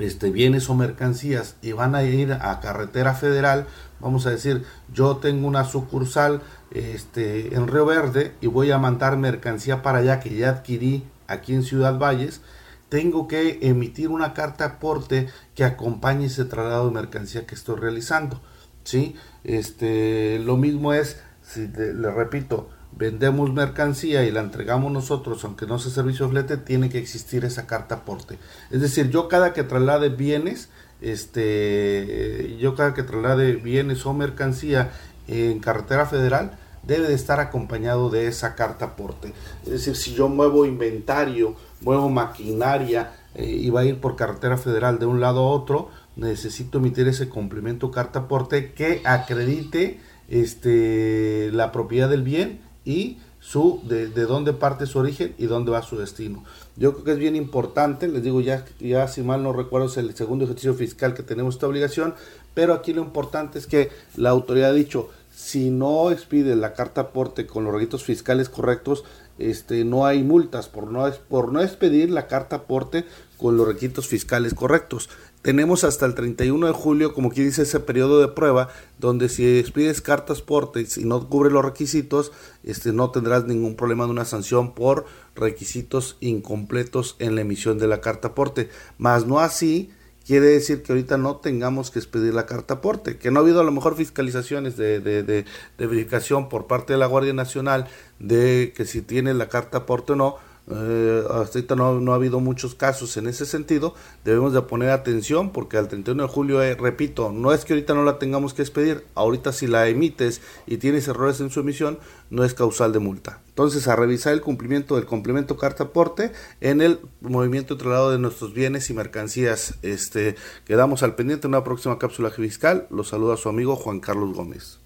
[0.00, 3.66] este, bienes o mercancías y van a ir a carretera federal,
[4.00, 9.16] vamos a decir, yo tengo una sucursal este, en Río Verde y voy a mandar
[9.16, 12.40] mercancía para allá que ya adquirí aquí en Ciudad Valles,
[12.88, 18.40] tengo que emitir una carta aporte que acompañe ese traslado de mercancía que estoy realizando.
[18.84, 19.16] ¿sí?
[19.44, 25.78] Este, lo mismo es, si le repito, vendemos mercancía y la entregamos nosotros, aunque no
[25.78, 28.38] sea servicio flete, tiene que existir esa carta aporte.
[28.70, 34.92] Es decir, yo cada que traslade bienes, este, yo cada que traslade bienes o mercancía
[35.28, 39.32] en carretera federal, debe de estar acompañado de esa carta aporte.
[39.64, 44.56] Es decir, si yo muevo inventario, muevo maquinaria eh, y va a ir por carretera
[44.56, 51.50] federal de un lado a otro, necesito emitir ese complemento carta aporte que acredite este,
[51.52, 55.80] la propiedad del bien y su de, de, dónde parte su origen y dónde va
[55.80, 56.42] su destino.
[56.74, 59.96] Yo creo que es bien importante, les digo ya, ya si mal no recuerdo es
[59.98, 62.16] el segundo ejercicio fiscal que tenemos esta obligación,
[62.54, 67.02] pero aquí lo importante es que la autoridad ha dicho, si no expide la carta
[67.02, 69.04] aporte con los requisitos fiscales correctos,
[69.38, 73.04] este, no hay multas por no, por no expedir la carta aporte
[73.36, 75.08] con los requisitos fiscales correctos.
[75.46, 79.60] Tenemos hasta el 31 de julio, como aquí dice, ese periodo de prueba, donde si
[79.60, 82.32] expides cartas aporte y no cubre los requisitos,
[82.64, 85.06] este, no tendrás ningún problema de una sanción por
[85.36, 88.70] requisitos incompletos en la emisión de la carta aporte.
[88.98, 89.92] Más no así
[90.26, 93.60] quiere decir que ahorita no tengamos que expedir la carta aporte, que no ha habido
[93.60, 95.44] a lo mejor fiscalizaciones de, de, de,
[95.78, 97.86] verificación por parte de la Guardia Nacional
[98.18, 102.40] de que si tiene la carta aporte o no, eh, hasta ahorita no, ha habido
[102.40, 106.74] muchos casos en ese sentido, debemos de poner atención porque al 31 de julio, eh,
[106.74, 110.78] repito, no es que ahorita no la tengamos que expedir, ahorita si la emites y
[110.78, 111.98] tienes errores en su emisión,
[112.30, 113.40] no es causal de multa.
[113.48, 118.18] Entonces, a revisar el cumplimiento del complemento carta aporte en el movimiento de traslado de
[118.18, 119.74] nuestros bienes y mercancías.
[119.82, 122.86] Este, quedamos al pendiente en una próxima cápsula fiscal.
[122.90, 124.85] Los saluda su amigo Juan Carlos Gómez.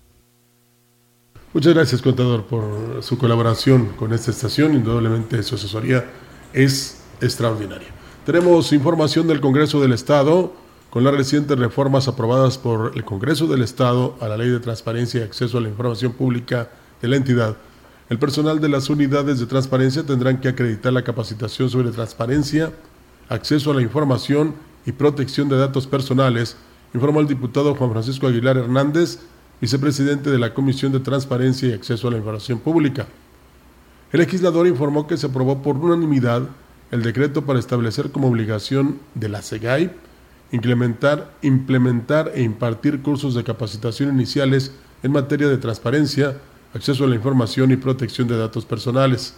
[1.53, 4.73] Muchas gracias, contador, por su colaboración con esta estación.
[4.73, 6.09] Indudablemente su asesoría
[6.53, 7.89] es extraordinaria.
[8.25, 10.53] Tenemos información del Congreso del Estado
[10.91, 15.19] con las recientes reformas aprobadas por el Congreso del Estado a la Ley de Transparencia
[15.19, 16.71] y Acceso a la Información Pública
[17.03, 17.57] de la entidad.
[18.11, 22.73] El personal de las unidades de transparencia tendrán que acreditar la capacitación sobre transparencia,
[23.29, 24.55] acceso a la información
[24.87, 26.57] y protección de datos personales,
[26.95, 29.19] informó el diputado Juan Francisco Aguilar Hernández
[29.61, 33.07] vicepresidente de la Comisión de Transparencia y Acceso a la Información Pública.
[34.13, 36.43] El legislador informó que se aprobó por unanimidad
[36.91, 39.91] el decreto para establecer como obligación de la SEGAI
[40.53, 46.39] implementar, implementar e impartir cursos de capacitación iniciales en materia de transparencia,
[46.75, 49.35] acceso a la información y protección de datos personales.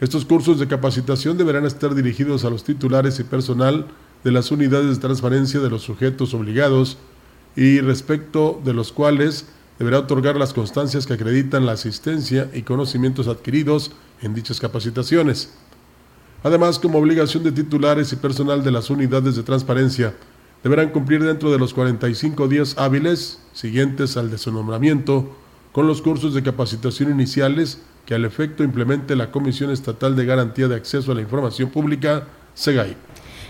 [0.00, 3.86] Estos cursos de capacitación deberán estar dirigidos a los titulares y personal
[4.24, 6.98] de las unidades de transparencia de los sujetos obligados
[7.56, 9.46] y respecto de los cuales
[9.78, 13.92] deberá otorgar las constancias que acreditan la asistencia y conocimientos adquiridos
[14.22, 15.50] en dichas capacitaciones.
[16.42, 20.14] Además, como obligación de titulares y personal de las unidades de transparencia,
[20.62, 25.36] deberán cumplir dentro de los 45 días hábiles siguientes al de su nombramiento
[25.72, 30.68] con los cursos de capacitación iniciales que al efecto implemente la Comisión Estatal de Garantía
[30.68, 32.96] de Acceso a la Información Pública, SEGAI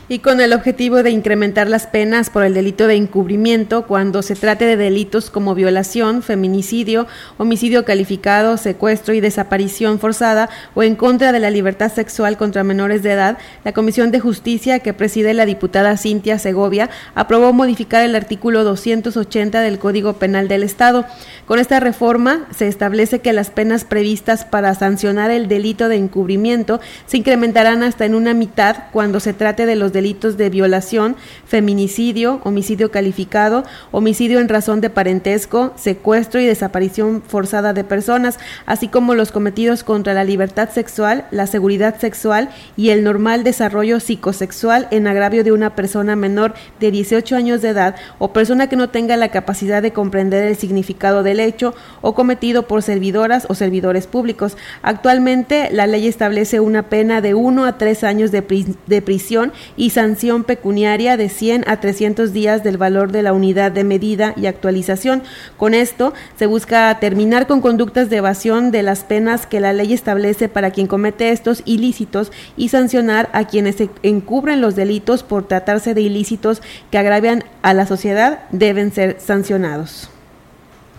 [0.08, 4.36] y con el objetivo de incrementar las penas por el delito de encubrimiento cuando se
[4.36, 11.32] trate de delitos como violación, feminicidio, homicidio calificado, secuestro y desaparición forzada o en contra
[11.32, 15.44] de la libertad sexual contra menores de edad, la Comisión de Justicia que preside la
[15.44, 21.04] diputada Cintia Segovia aprobó modificar el artículo 280 del Código Penal del Estado.
[21.46, 26.80] Con esta reforma se establece que las penas previstas para sancionar el delito de encubrimiento
[27.06, 31.16] se incrementarán hasta en una mitad cuando se trate de los delitos de violación,
[31.46, 38.88] feminicidio, homicidio calificado, homicidio en razón de parentesco, secuestro y desaparición forzada de personas, así
[38.88, 44.86] como los cometidos contra la libertad sexual, la seguridad sexual y el normal desarrollo psicosexual
[44.90, 48.90] en agravio de una persona menor de 18 años de edad o persona que no
[48.90, 54.06] tenga la capacidad de comprender el significado del hecho o cometido por servidoras o servidores
[54.06, 54.58] públicos.
[54.82, 58.44] Actualmente la ley establece una pena de 1 a 3 años de,
[58.86, 63.32] de prisión y y sanción pecuniaria de 100 a 300 días del valor de la
[63.32, 65.22] unidad de medida y actualización.
[65.56, 69.92] Con esto se busca terminar con conductas de evasión de las penas que la ley
[69.92, 75.46] establece para quien comete estos ilícitos y sancionar a quienes se encubren los delitos por
[75.46, 80.10] tratarse de ilícitos que agravian a la sociedad deben ser sancionados.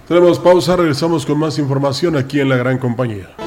[0.07, 3.46] Tenemos pausa, regresamos con más información aquí en la Gran Compañía.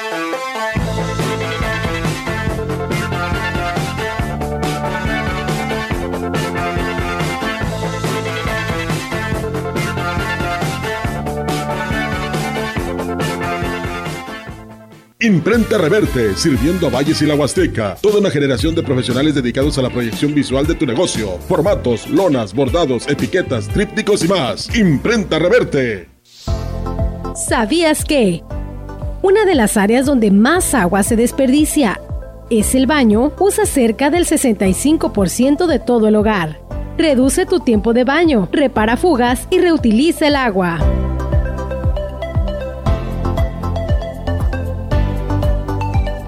[15.23, 17.95] Imprenta Reverte, sirviendo a Valles y la Huasteca.
[18.01, 21.37] Toda una generación de profesionales dedicados a la proyección visual de tu negocio.
[21.47, 24.75] Formatos, lonas, bordados, etiquetas, trípticos y más.
[24.75, 26.09] Imprenta Reverte.
[27.35, 28.41] ¿Sabías que?
[29.21, 32.01] Una de las áreas donde más agua se desperdicia
[32.49, 36.61] es el baño, usa cerca del 65% de todo el hogar.
[36.97, 40.79] Reduce tu tiempo de baño, repara fugas y reutiliza el agua.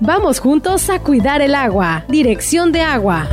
[0.06, 2.04] Vamos juntos a cuidar el agua.
[2.10, 3.26] Dirección de agua.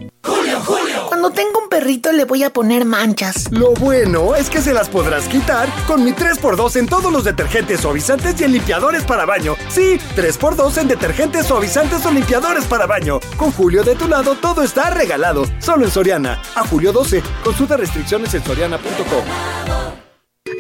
[1.32, 3.52] tengo un perrito le voy a poner manchas.
[3.52, 7.82] Lo bueno es que se las podrás quitar con mi 3x2 en todos los detergentes
[7.82, 9.56] suavizantes y en limpiadores para baño.
[9.70, 13.20] Sí, 3x2 en detergentes suavizantes o limpiadores para baño.
[13.38, 15.46] Con Julio de tu lado todo está regalado.
[15.60, 16.42] Solo en Soriana.
[16.56, 17.22] A julio 12.
[17.44, 19.93] Consulta restricciones en soriana.com.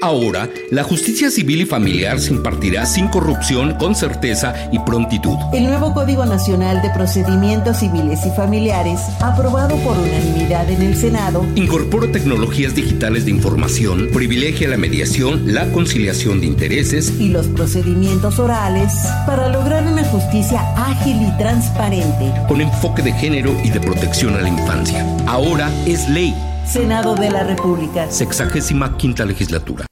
[0.03, 5.37] Ahora, la justicia civil y familiar se impartirá sin corrupción, con certeza y prontitud.
[5.53, 11.45] El nuevo Código Nacional de Procedimientos Civiles y Familiares, aprobado por unanimidad en el Senado,
[11.55, 18.39] incorpora tecnologías digitales de información, privilegia la mediación, la conciliación de intereses y los procedimientos
[18.39, 18.91] orales
[19.25, 24.41] para lograr una justicia ágil y transparente, con enfoque de género y de protección a
[24.41, 25.05] la infancia.
[25.27, 26.33] Ahora es ley.
[26.65, 28.09] Senado de la República.
[28.09, 29.85] Sexagésima quinta legislatura.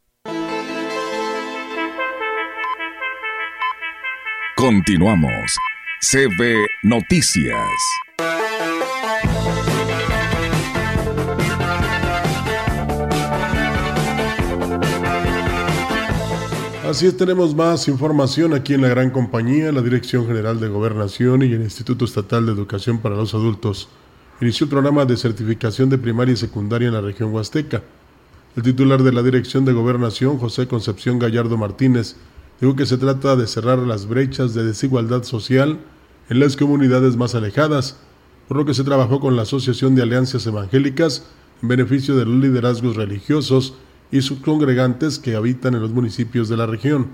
[4.56, 5.58] Continuamos.
[6.00, 7.58] CB Noticias.
[16.88, 21.42] Así es, tenemos más información aquí en la gran compañía, la Dirección General de Gobernación
[21.44, 23.88] y el Instituto Estatal de Educación para los Adultos.
[24.42, 27.84] Inició el programa de certificación de primaria y secundaria en la región huasteca.
[28.56, 32.16] El titular de la Dirección de Gobernación, José Concepción Gallardo Martínez,
[32.60, 35.80] dijo que se trata de cerrar las brechas de desigualdad social
[36.28, 38.00] en las comunidades más alejadas,
[38.48, 41.28] por lo que se trabajó con la Asociación de Alianzas Evangélicas
[41.62, 43.76] en beneficio de los liderazgos religiosos
[44.12, 47.10] y sus congregantes que habitan en los municipios de la región.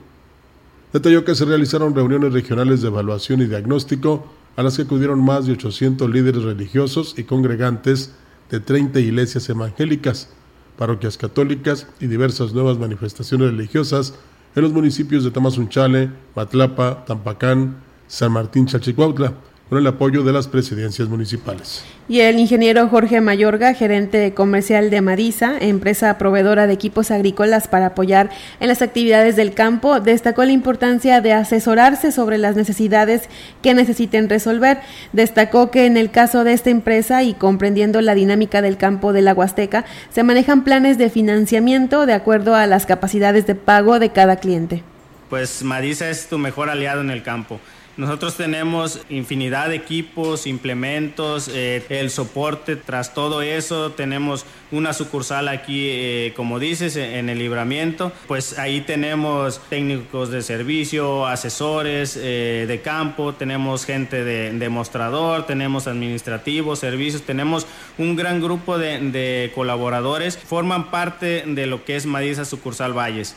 [0.94, 4.28] Detalló que se realizaron reuniones regionales de evaluación y diagnóstico
[4.58, 8.14] a las que acudieron más de 800 líderes religiosos y congregantes
[8.50, 10.30] de 30 iglesias evangélicas,
[10.78, 14.16] parroquias católicas y diversas nuevas manifestaciones religiosas
[14.56, 17.78] en los municipios de Tamazunchale, Matlapa, Tampacán,
[18.08, 19.36] San Martín Chalchicuautla,
[19.70, 21.84] con el apoyo de las presidencias municipales.
[22.08, 27.88] Y el ingeniero Jorge Mayorga, gerente comercial de Marisa, empresa proveedora de equipos agrícolas para
[27.88, 28.30] apoyar
[28.62, 33.24] en las actividades del campo, destacó la importancia de asesorarse sobre las necesidades
[33.62, 34.80] que necesiten resolver.
[35.12, 39.22] Destacó que en el caso de esta empresa y comprendiendo la dinámica del campo de
[39.22, 44.12] la Huasteca, se manejan planes de financiamiento de acuerdo a las capacidades de pago de
[44.12, 44.82] cada cliente.
[45.30, 47.60] Pues Marisa es tu mejor aliado en el campo
[47.98, 53.92] nosotros tenemos infinidad de equipos, implementos, eh, el soporte tras todo eso.
[53.92, 58.12] Tenemos una sucursal aquí, eh, como dices, en el libramiento.
[58.28, 65.88] Pues ahí tenemos técnicos de servicio, asesores eh, de campo, tenemos gente de demostrador, tenemos
[65.88, 67.66] administrativos, servicios, tenemos
[67.98, 70.38] un gran grupo de, de colaboradores.
[70.38, 73.36] Forman parte de lo que es Madisa Sucursal Valles.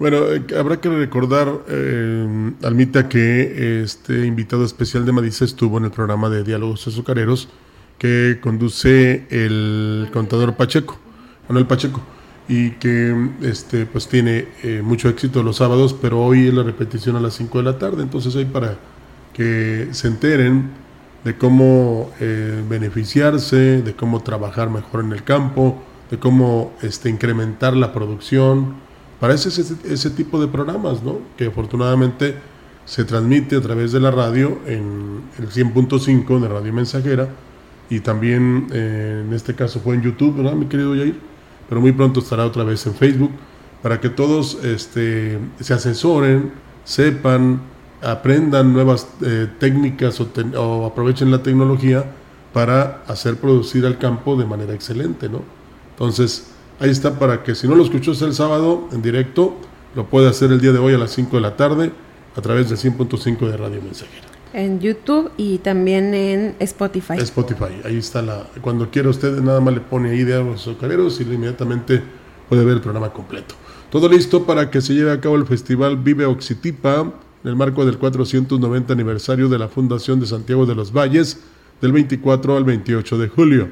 [0.00, 5.84] Bueno, eh, habrá que recordar, eh, Almita, que este invitado especial de Madisa estuvo en
[5.84, 7.50] el programa de Diálogos Azucareros
[7.98, 10.98] que conduce el contador Pacheco,
[11.50, 12.00] Manuel Pacheco,
[12.48, 17.16] y que este pues tiene eh, mucho éxito los sábados, pero hoy es la repetición
[17.16, 18.78] a las 5 de la tarde, entonces hay para
[19.34, 20.70] que se enteren
[21.24, 27.76] de cómo eh, beneficiarse, de cómo trabajar mejor en el campo, de cómo este, incrementar
[27.76, 28.88] la producción,
[29.20, 29.48] para ese,
[29.84, 31.18] ese, tipo de programas, ¿no?
[31.36, 32.34] Que afortunadamente
[32.86, 37.28] se transmite a través de la radio en el 100.5 de Radio Mensajera
[37.90, 41.18] y también eh, en este caso fue en YouTube, ¿verdad, mi querido Yair?
[41.68, 43.32] Pero muy pronto estará otra vez en Facebook
[43.82, 46.52] para que todos este, se asesoren,
[46.84, 47.60] sepan,
[48.02, 52.04] aprendan nuevas eh, técnicas o, o, aprovechen la tecnología
[52.52, 55.42] para hacer producir al campo de manera excelente, ¿no?
[55.90, 56.49] Entonces,
[56.80, 59.54] Ahí está para que si no lo escuchó el sábado en directo,
[59.94, 61.92] lo puede hacer el día de hoy a las 5 de la tarde
[62.34, 64.26] a través del 100.5 de Radio Mensajera.
[64.54, 67.18] En YouTube y también en Spotify.
[67.18, 68.46] Spotify, ahí está la.
[68.62, 72.02] Cuando quiera usted, nada más le pone ahí de los azucareros y inmediatamente
[72.48, 73.54] puede ver el programa completo.
[73.90, 77.00] Todo listo para que se lleve a cabo el festival Vive Oxitipa
[77.44, 81.40] en el marco del 490 aniversario de la Fundación de Santiago de los Valles
[81.82, 83.68] del 24 al 28 de julio.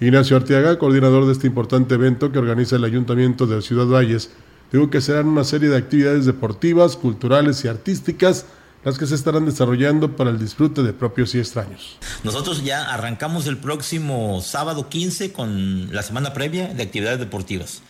[0.00, 4.30] Ignacio Arteaga, coordinador de este importante evento que organiza el Ayuntamiento de Ciudad Valles,
[4.72, 8.46] dijo que serán una serie de actividades deportivas, culturales y artísticas
[8.82, 11.98] las que se estarán desarrollando para el disfrute de propios y extraños.
[12.24, 17.82] Nosotros ya arrancamos el próximo sábado 15 con la semana previa de actividades deportivas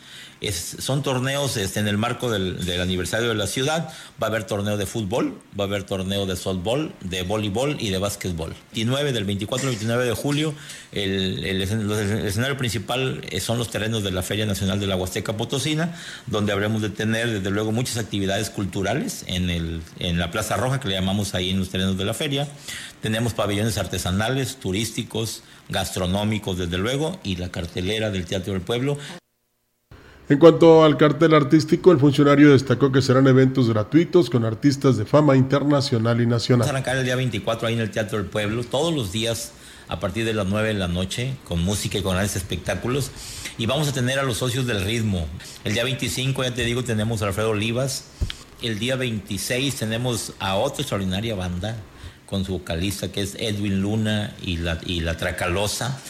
[0.49, 3.93] son torneos este, en el marco del, aniversario de la ciudad.
[4.21, 7.91] Va a haber torneo de fútbol, va a haber torneo de softball, de voleibol y
[7.91, 8.55] de básquetbol.
[8.73, 10.55] 29, del 24 al 29 de julio,
[10.93, 15.95] el, escenario principal eh, son los terrenos de la Feria Nacional de la Huasteca Potosina,
[16.27, 20.81] donde habremos de tener, desde luego, muchas actividades culturales en, el, en la Plaza Roja,
[20.81, 22.49] que le llamamos ahí en los terrenos de la feria.
[23.03, 28.99] Tenemos pabellones artesanales, turísticos, gastronómicos, desde luego, y la cartelera del Teatro del Pueblo.
[30.31, 35.05] En cuanto al cartel artístico, el funcionario destacó que serán eventos gratuitos con artistas de
[35.05, 36.61] fama internacional y nacional.
[36.61, 39.51] Vamos a arrancar el día 24 ahí en el Teatro del Pueblo, todos los días
[39.89, 43.11] a partir de las 9 de la noche, con música y con grandes espectáculos.
[43.59, 45.27] Y vamos a tener a los socios del ritmo.
[45.65, 48.05] El día 25, ya te digo, tenemos a Alfredo Olivas.
[48.63, 51.77] El día 26 tenemos a otra extraordinaria banda
[52.27, 56.01] con su vocalista que es Edwin Luna y la, y la Tracalosa.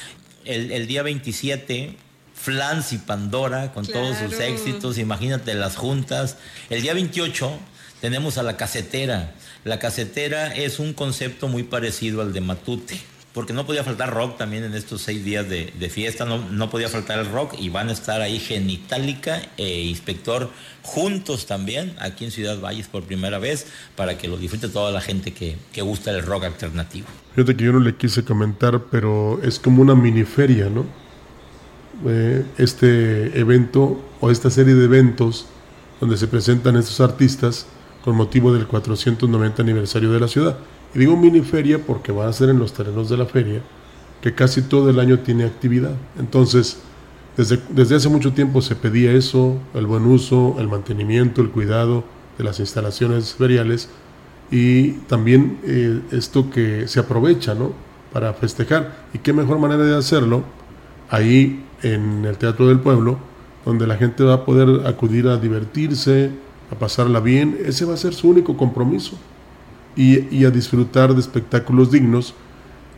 [0.45, 2.10] El, el día 27
[2.41, 6.39] Flans y Pandora con todos sus éxitos, imagínate las juntas.
[6.71, 7.59] El día 28
[8.01, 9.35] tenemos a la casetera.
[9.65, 12.99] La casetera es un concepto muy parecido al de Matute,
[13.35, 16.89] porque no podía faltar rock también en estos seis días de, fiesta, no, no, podía
[16.89, 20.51] faltar el rock y van a estar ahí Genitálica e Inspector
[20.83, 23.67] juntos también aquí en Ciudad Valles por primera vez
[23.97, 27.07] para que lo disfrute toda la gente que, que gusta el rock alternativo.
[27.35, 30.87] Fíjate que yo no le quise comentar, pero es como una mini feria, ¿no?
[32.07, 35.47] Eh, este evento o esta serie de eventos
[36.01, 37.67] donde se presentan estos artistas
[38.03, 40.57] con motivo del 490 aniversario de la ciudad.
[40.95, 43.61] Y digo mini feria porque va a ser en los terrenos de la feria,
[44.23, 45.95] que casi todo el año tiene actividad.
[46.19, 46.79] Entonces,
[47.37, 52.05] desde, desde hace mucho tiempo se pedía eso, el buen uso, el mantenimiento, el cuidado
[52.39, 53.91] de las instalaciones feriales
[54.51, 57.73] y también eh, esto que se aprovecha, ¿no?
[58.13, 59.07] Para festejar.
[59.13, 60.43] Y qué mejor manera de hacerlo
[61.09, 63.19] ahí en el Teatro del Pueblo,
[63.65, 66.31] donde la gente va a poder acudir a divertirse,
[66.71, 67.59] a pasarla bien.
[67.65, 69.19] Ese va a ser su único compromiso.
[69.97, 72.35] Y, y a disfrutar de espectáculos dignos.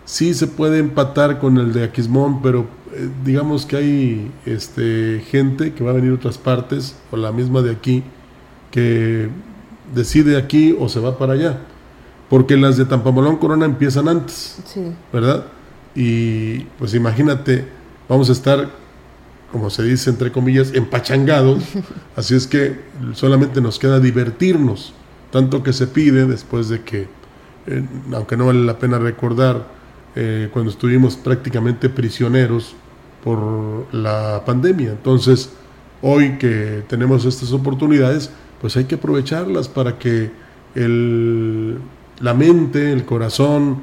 [0.05, 5.73] Sí se puede empatar con el de Aquismón, pero eh, digamos que hay este, gente
[5.73, 8.03] que va a venir de otras partes, o la misma de aquí,
[8.71, 9.31] que
[9.95, 11.61] decide aquí o se va para allá.
[12.29, 14.59] Porque las de Tampamolón Corona empiezan antes,
[15.13, 15.47] ¿verdad?
[15.95, 17.67] Y pues imagínate,
[18.09, 18.71] vamos a estar,
[19.51, 21.65] como se dice entre comillas, empachangados.
[22.17, 22.81] Así es que
[23.15, 24.95] solamente nos queda divertirnos,
[25.31, 27.09] tanto que se pide después de que,
[27.67, 29.67] eh, aunque no vale la pena recordar,
[30.15, 32.75] eh, cuando estuvimos prácticamente prisioneros
[33.25, 34.91] por la pandemia.
[34.91, 35.51] Entonces,
[36.03, 38.31] hoy que tenemos estas oportunidades,
[38.61, 40.31] pues hay que aprovecharlas para que
[40.75, 41.79] el,
[42.21, 43.83] la mente, el corazón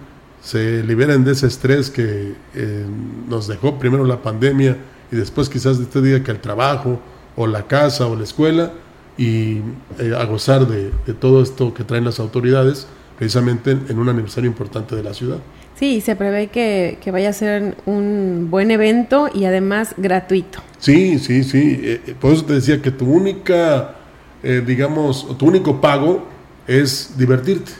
[0.49, 2.85] se liberen de ese estrés que eh,
[3.27, 4.77] nos dejó primero la pandemia
[5.11, 6.99] y después quizás de este día que el trabajo
[7.35, 8.71] o la casa o la escuela
[9.17, 9.57] y
[9.99, 12.87] eh, a gozar de, todo esto que traen las autoridades
[13.17, 15.37] precisamente en, un aniversario importante de la ciudad.
[15.75, 20.59] Sí, se prevé que, vaya a ser un buen evento y además gratuito.
[20.77, 21.79] Sí, sí, sí.
[21.83, 23.95] Eh, por eso te decía que tu única
[24.41, 26.25] eh, digamos, tu único pago
[26.65, 27.73] es divertirte,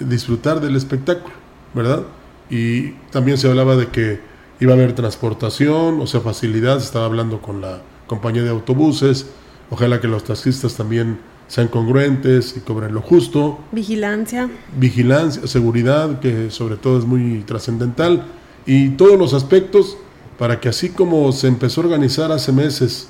[0.00, 1.34] disfrutar del espectáculo,
[1.74, 2.02] ¿verdad?
[2.50, 4.20] Y también se hablaba de que
[4.60, 9.26] iba a haber transportación, o sea, facilidad, se estaba hablando con la compañía de autobuses,
[9.70, 13.58] ojalá que los taxistas también sean congruentes y cobren lo justo.
[13.72, 14.50] Vigilancia.
[14.76, 18.24] Vigilancia, seguridad, que sobre todo es muy trascendental,
[18.66, 19.96] y todos los aspectos
[20.38, 23.08] para que así como se empezó a organizar hace meses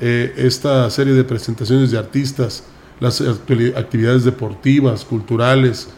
[0.00, 2.64] eh, esta serie de presentaciones de artistas,
[3.00, 5.88] las actividades deportivas, culturales,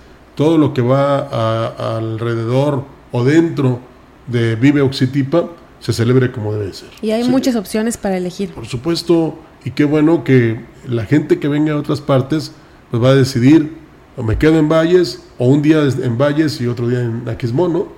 [0.41, 3.79] todo lo que va alrededor o dentro
[4.27, 6.89] de Vive Oxitipa se celebre como debe ser.
[7.03, 8.55] Y hay muchas opciones para elegir.
[8.55, 9.35] Por supuesto,
[9.67, 12.53] y qué bueno que la gente que venga de otras partes
[12.91, 13.77] pues va a decidir
[14.17, 17.75] o me quedo en Valles o un día en Valles y otro día en Aquismón,
[17.75, 17.89] ¿no?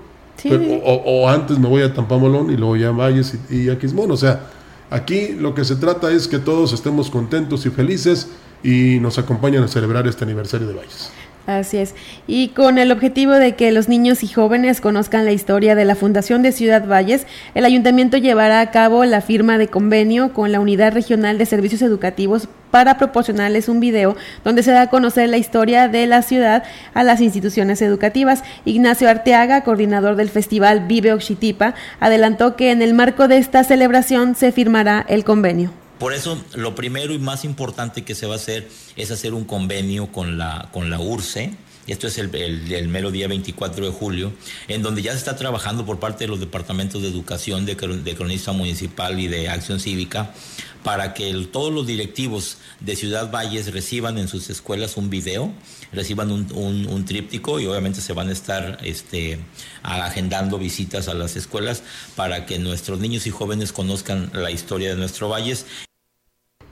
[0.85, 4.17] o, antes me voy a Tampamolón y luego ya en Valles y, y Aquismón, o
[4.17, 4.49] sea,
[4.93, 8.29] Aquí lo que se trata es que todos estemos contentos y felices
[8.63, 11.11] y nos acompañen a celebrar este aniversario de Valles.
[11.47, 11.95] Así es.
[12.29, 15.97] Y con el objetivo de que los niños y jóvenes conozcan la historia de la
[15.97, 20.61] Fundación de Ciudad Valles, el ayuntamiento llevará a cabo la firma de convenio con la
[20.61, 25.37] Unidad Regional de Servicios Educativos para proporcionarles un video donde se da a conocer la
[25.37, 26.63] historia de la ciudad
[26.95, 28.45] a las instituciones educativas.
[28.65, 34.37] Ignacio Arteaga, coordinador del Festival Vive Oxitipa, adelantó que en el marco de esta celebración
[34.37, 35.73] se firmará el convenio.
[36.03, 39.45] Por eso, lo primero y más importante que se va a hacer es hacer un
[39.45, 41.53] convenio con la, con la URCE,
[41.87, 44.33] esto es el, el, mero día 24 de julio,
[44.67, 48.51] en donde ya se está trabajando por parte de los departamentos de educación, de, cronista
[48.51, 50.35] municipal y de acción cívica,
[50.83, 55.53] para que todos los directivos de Ciudad Valles reciban en sus escuelas un video,
[55.93, 59.39] reciban un, un, tríptico y obviamente se van a estar este,
[59.85, 61.85] agendando visitas a las escuelas
[62.17, 65.65] para que nuestros niños y jóvenes conozcan la historia de nuestro Valles.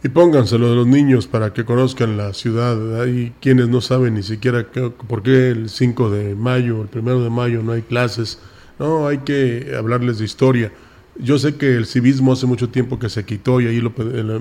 [0.02, 3.02] Y pónganselo de los niños para que conozcan la ciudad.
[3.02, 4.66] Hay quienes no saben ni siquiera
[5.06, 8.38] por qué el 5 de mayo, el 1 de mayo no hay clases.
[8.78, 10.72] No, hay que hablarles de historia.
[11.18, 13.92] Yo sé que el civismo hace mucho tiempo que se quitó y ahí lo,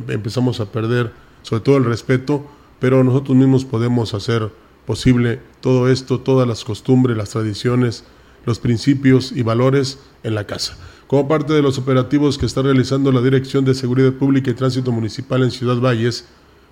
[0.08, 2.50] empezamos a perder, sobre todo el respeto,
[2.80, 4.50] pero nosotros mismos podemos hacer
[4.86, 8.06] posible todo esto, todas las costumbres, las tradiciones,
[8.46, 10.78] los principios y valores en la casa
[11.10, 14.92] como parte de los operativos que está realizando la Dirección de Seguridad Pública y Tránsito
[14.92, 16.28] Municipal en Ciudad Valles,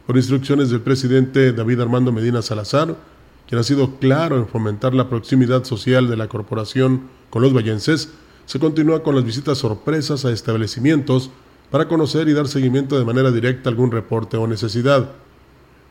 [0.06, 2.96] por instrucciones del presidente David Armando Medina Salazar,
[3.48, 8.14] quien ha sido claro en fomentar la proximidad social de la corporación con los vallenses,
[8.46, 11.32] se continúa con las visitas sorpresas a establecimientos
[11.72, 15.14] para conocer y dar seguimiento de manera directa a algún reporte o necesidad.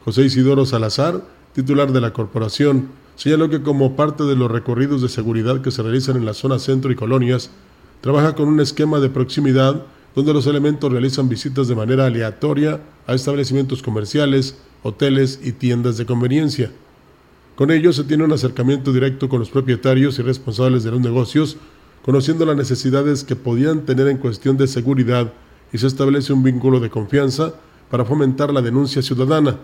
[0.05, 1.21] José Isidoro Salazar,
[1.53, 5.83] titular de la corporación, señaló que como parte de los recorridos de seguridad que se
[5.83, 7.51] realizan en la zona centro y colonias,
[8.01, 9.85] trabaja con un esquema de proximidad
[10.15, 16.07] donde los elementos realizan visitas de manera aleatoria a establecimientos comerciales, hoteles y tiendas de
[16.07, 16.73] conveniencia.
[17.55, 21.59] Con ello se tiene un acercamiento directo con los propietarios y responsables de los negocios,
[22.03, 25.33] conociendo las necesidades que podían tener en cuestión de seguridad
[25.73, 27.55] y se establece un vínculo de confianza
[27.91, 29.59] para fomentar la denuncia ciudadana,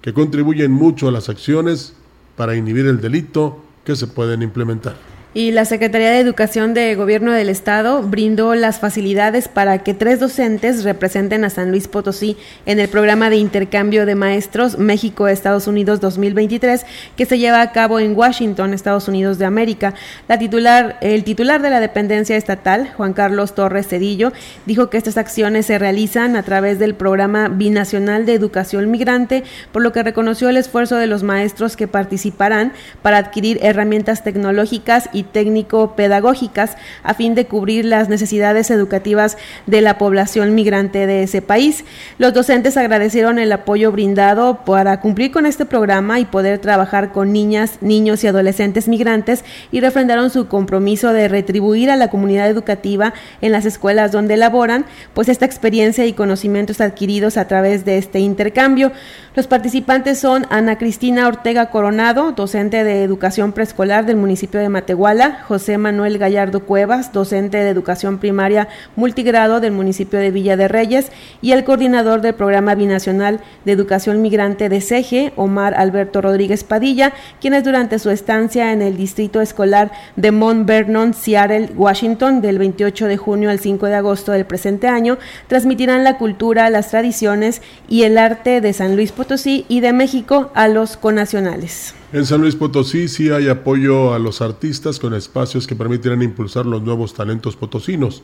[0.00, 1.94] que contribuyen mucho a las acciones
[2.36, 7.32] para inhibir el delito que se pueden implementar y la Secretaría de Educación de Gobierno
[7.32, 12.78] del Estado brindó las facilidades para que tres docentes representen a San Luis Potosí en
[12.78, 16.84] el programa de intercambio de maestros México-Estados Unidos 2023
[17.16, 19.94] que se lleva a cabo en Washington, Estados Unidos de América.
[20.28, 24.32] La titular, el titular de la dependencia estatal, Juan Carlos Torres Cedillo,
[24.66, 29.80] dijo que estas acciones se realizan a través del programa binacional de educación migrante, por
[29.80, 35.21] lo que reconoció el esfuerzo de los maestros que participarán para adquirir herramientas tecnológicas y
[35.24, 41.84] técnico-pedagógicas a fin de cubrir las necesidades educativas de la población migrante de ese país.
[42.18, 47.32] Los docentes agradecieron el apoyo brindado para cumplir con este programa y poder trabajar con
[47.32, 53.14] niñas, niños y adolescentes migrantes y refrendaron su compromiso de retribuir a la comunidad educativa
[53.40, 58.20] en las escuelas donde laboran, pues esta experiencia y conocimientos adquiridos a través de este
[58.20, 58.92] intercambio.
[59.34, 65.11] Los participantes son Ana Cristina Ortega Coronado, docente de educación preescolar del municipio de Matehuala,
[65.46, 71.12] José Manuel Gallardo Cuevas, docente de educación primaria multigrado del municipio de Villa de Reyes,
[71.42, 77.12] y el coordinador del programa binacional de educación migrante de CEGE, Omar Alberto Rodríguez Padilla,
[77.42, 83.06] quienes durante su estancia en el distrito escolar de Mount Vernon, Seattle, Washington, del 28
[83.06, 88.04] de junio al 5 de agosto del presente año, transmitirán la cultura, las tradiciones y
[88.04, 91.94] el arte de San Luis Potosí y de México a los conacionales.
[92.12, 96.66] En San Luis Potosí sí hay apoyo a los artistas con espacios que permitirán impulsar
[96.66, 98.22] los nuevos talentos potosinos,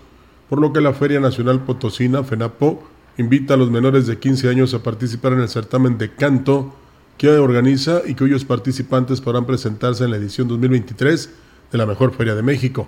[0.51, 2.82] por lo que la Feria Nacional Potosina, FENAPO,
[3.16, 6.74] invita a los menores de 15 años a participar en el certamen de canto
[7.16, 11.30] que organiza y cuyos participantes podrán presentarse en la edición 2023
[11.72, 12.86] de la Mejor Feria de México.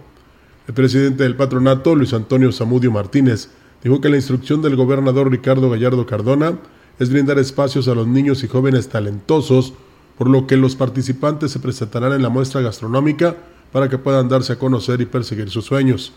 [0.68, 3.48] El presidente del patronato, Luis Antonio Zamudio Martínez,
[3.82, 6.59] dijo que la instrucción del gobernador Ricardo Gallardo Cardona
[6.98, 9.72] es brindar espacios a los niños y jóvenes talentosos,
[10.20, 13.36] por lo que los participantes se presentarán en la muestra gastronómica
[13.72, 16.12] para que puedan darse a conocer y perseguir sus sueños.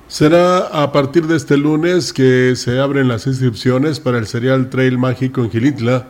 [0.09, 4.99] Será a partir de este lunes que se abren las inscripciones para el serial Trail
[4.99, 6.09] Mágico en Gilitla.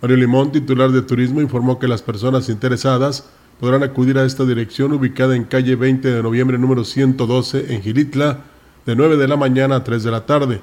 [0.00, 3.28] Mario Limón, titular de turismo, informó que las personas interesadas
[3.60, 8.44] podrán acudir a esta dirección ubicada en calle 20 de noviembre número 112 en Gilitla
[8.86, 10.62] de 9 de la mañana a 3 de la tarde.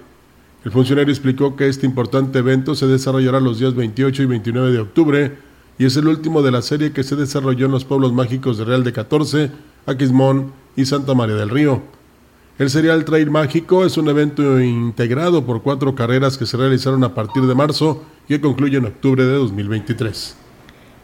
[0.65, 4.79] El funcionario explicó que este importante evento se desarrollará los días 28 y 29 de
[4.79, 5.37] octubre
[5.77, 8.65] y es el último de la serie que se desarrolló en los pueblos mágicos de
[8.65, 9.51] Real de 14,
[9.85, 11.83] Aquismón y Santa María del Río.
[12.57, 17.13] El Serial Trail Mágico es un evento integrado por cuatro carreras que se realizaron a
[17.13, 20.46] partir de marzo y que concluye en octubre de 2023.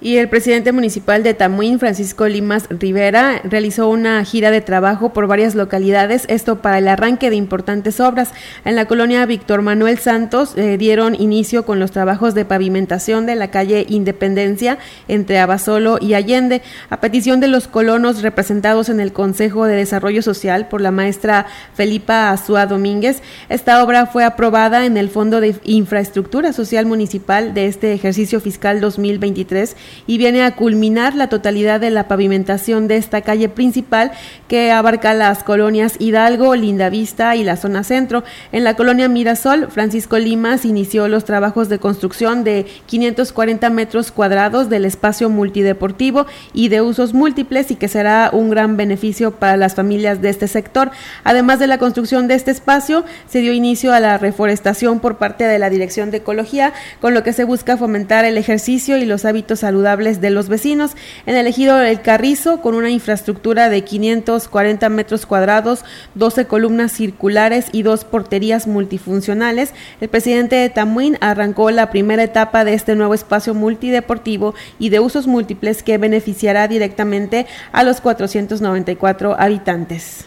[0.04, 5.28] Y el presidente municipal de Tamuín, Francisco Limas Rivera, realizó una gira de trabajo por
[5.28, 8.34] varias localidades, esto para el arranque de importantes obras.
[8.66, 13.36] En la colonia Víctor Manuel Santos eh, dieron inicio con los trabajos de pavimentación de
[13.36, 14.78] la calle Independencia
[15.08, 20.22] entre Abasolo y Allende, a petición de los colonos representados en el Consejo de Desarrollo
[20.22, 21.46] Social por la maestra
[21.76, 23.22] Felipa Azúa Domínguez.
[23.48, 28.82] Esta obra fue aprobada en el Fondo de Infraestructura Social Municipal de este ejercicio fiscal
[28.82, 29.78] 2023
[30.08, 34.12] y viene a culminar la totalidad de la pavimentación de esta calle principal
[34.48, 38.24] que abarca las colonias Hidalgo, Lindavista y la zona centro.
[38.52, 44.70] En la colonia Mirasol, Francisco Limas inició los trabajos de construcción de 540 metros cuadrados
[44.70, 49.76] del espacio multideportivo y de usos múltiples y que será un gran beneficio para las
[49.76, 50.92] familias de este sector.
[51.24, 55.46] Además de la construcción de este espacio, se dio inicio a la reforestación por parte
[55.46, 59.26] de la Dirección de Ecología, con lo que se busca fomentar el ejercicio y los
[59.26, 60.92] hábitos saludables de los vecinos.
[61.26, 65.84] En el ejido El Carrizo, con una infraestructura de 540 metros cuadrados,
[66.16, 72.64] 12 columnas circulares y dos porterías multifuncionales, el presidente de Tamuín arrancó la primera etapa
[72.64, 79.36] de este nuevo espacio multideportivo y de usos múltiples que beneficiará directamente a los 494
[79.40, 80.26] habitantes.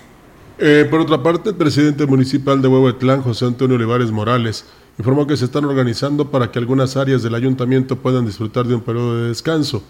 [0.59, 4.64] Eh, por otra parte, el presidente municipal de Huehuetlán, José Antonio Olivares Morales,
[4.99, 8.80] informó que se están organizando para que algunas áreas del ayuntamiento puedan disfrutar de un
[8.80, 9.82] periodo de descanso.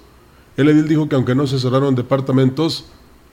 [0.57, 2.87] El edil dijo que aunque no se cerraron departamentos,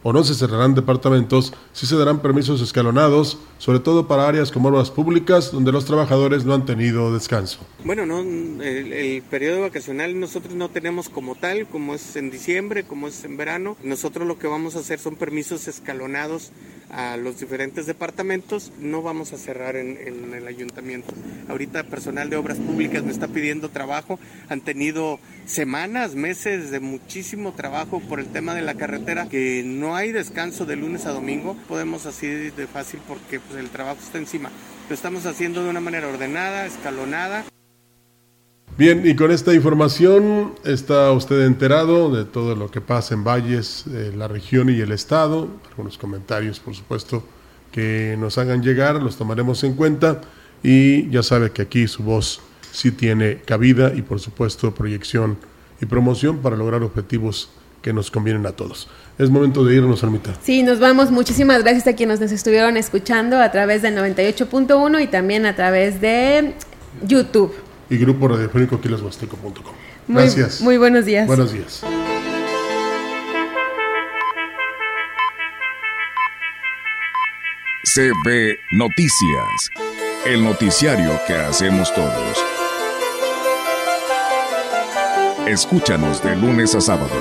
[0.04, 4.68] o no se cerrarán departamentos, sí se darán permisos escalonados, sobre todo para áreas como
[4.68, 7.60] obras públicas donde los trabajadores no han tenido descanso.
[7.86, 13.08] Bueno, no, el, periodo vacacional nosotros no tenemos como tal, como es en diciembre, como
[13.08, 13.78] es en verano.
[13.82, 16.52] Nosotros lo que vamos a hacer son permisos escalonados
[16.94, 19.98] a los diferentes departamentos, no vamos a cerrar en,
[20.34, 21.14] el ayuntamiento.
[21.50, 27.54] Ahorita personal de obras públicas me está pidiendo trabajo, han tenido semanas, meses de muchísimo
[27.54, 31.58] trabajo por el tema de la carretera, que no hay descanso de lunes a domingo,
[31.68, 34.52] podemos así de fácil porque pues, el trabajo está encima.
[34.88, 37.44] Lo estamos haciendo de una manera ordenada, escalonada.
[38.76, 43.86] Bien, y con esta información está usted enterado de todo lo que pasa en Valles,
[44.16, 45.48] la región y el estado.
[45.70, 47.24] Algunos comentarios, por supuesto,
[47.72, 50.22] que nos hagan llegar, los tomaremos en cuenta.
[50.64, 55.38] Y ya sabe que aquí su voz sí tiene cabida y, por supuesto, proyección
[55.80, 57.50] y promoción para lograr objetivos
[57.84, 58.90] que nos convienen a todos.
[59.20, 60.34] Es momento de irnos, Almita.
[60.42, 61.12] Sí, nos vamos.
[61.12, 66.02] Muchísimas gracias a quienes nos estuvieron escuchando a través del 98.1 y también a través
[66.02, 66.56] de
[67.06, 67.54] YouTube
[67.94, 69.74] y grupo radiofónico quilashuasteco.com.
[70.08, 70.62] Gracias.
[70.62, 71.28] Muy buenos días.
[71.28, 71.84] Buenos días.
[77.84, 79.70] CB Noticias,
[80.26, 82.44] el noticiario que hacemos todos.
[85.46, 87.16] Escúchanos de lunes a sábado.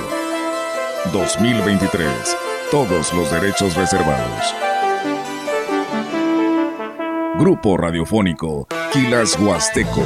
[1.11, 2.09] 2023.
[2.71, 4.55] Todos los derechos reservados.
[7.37, 10.05] Grupo Radiofónico Quilas Huasteco,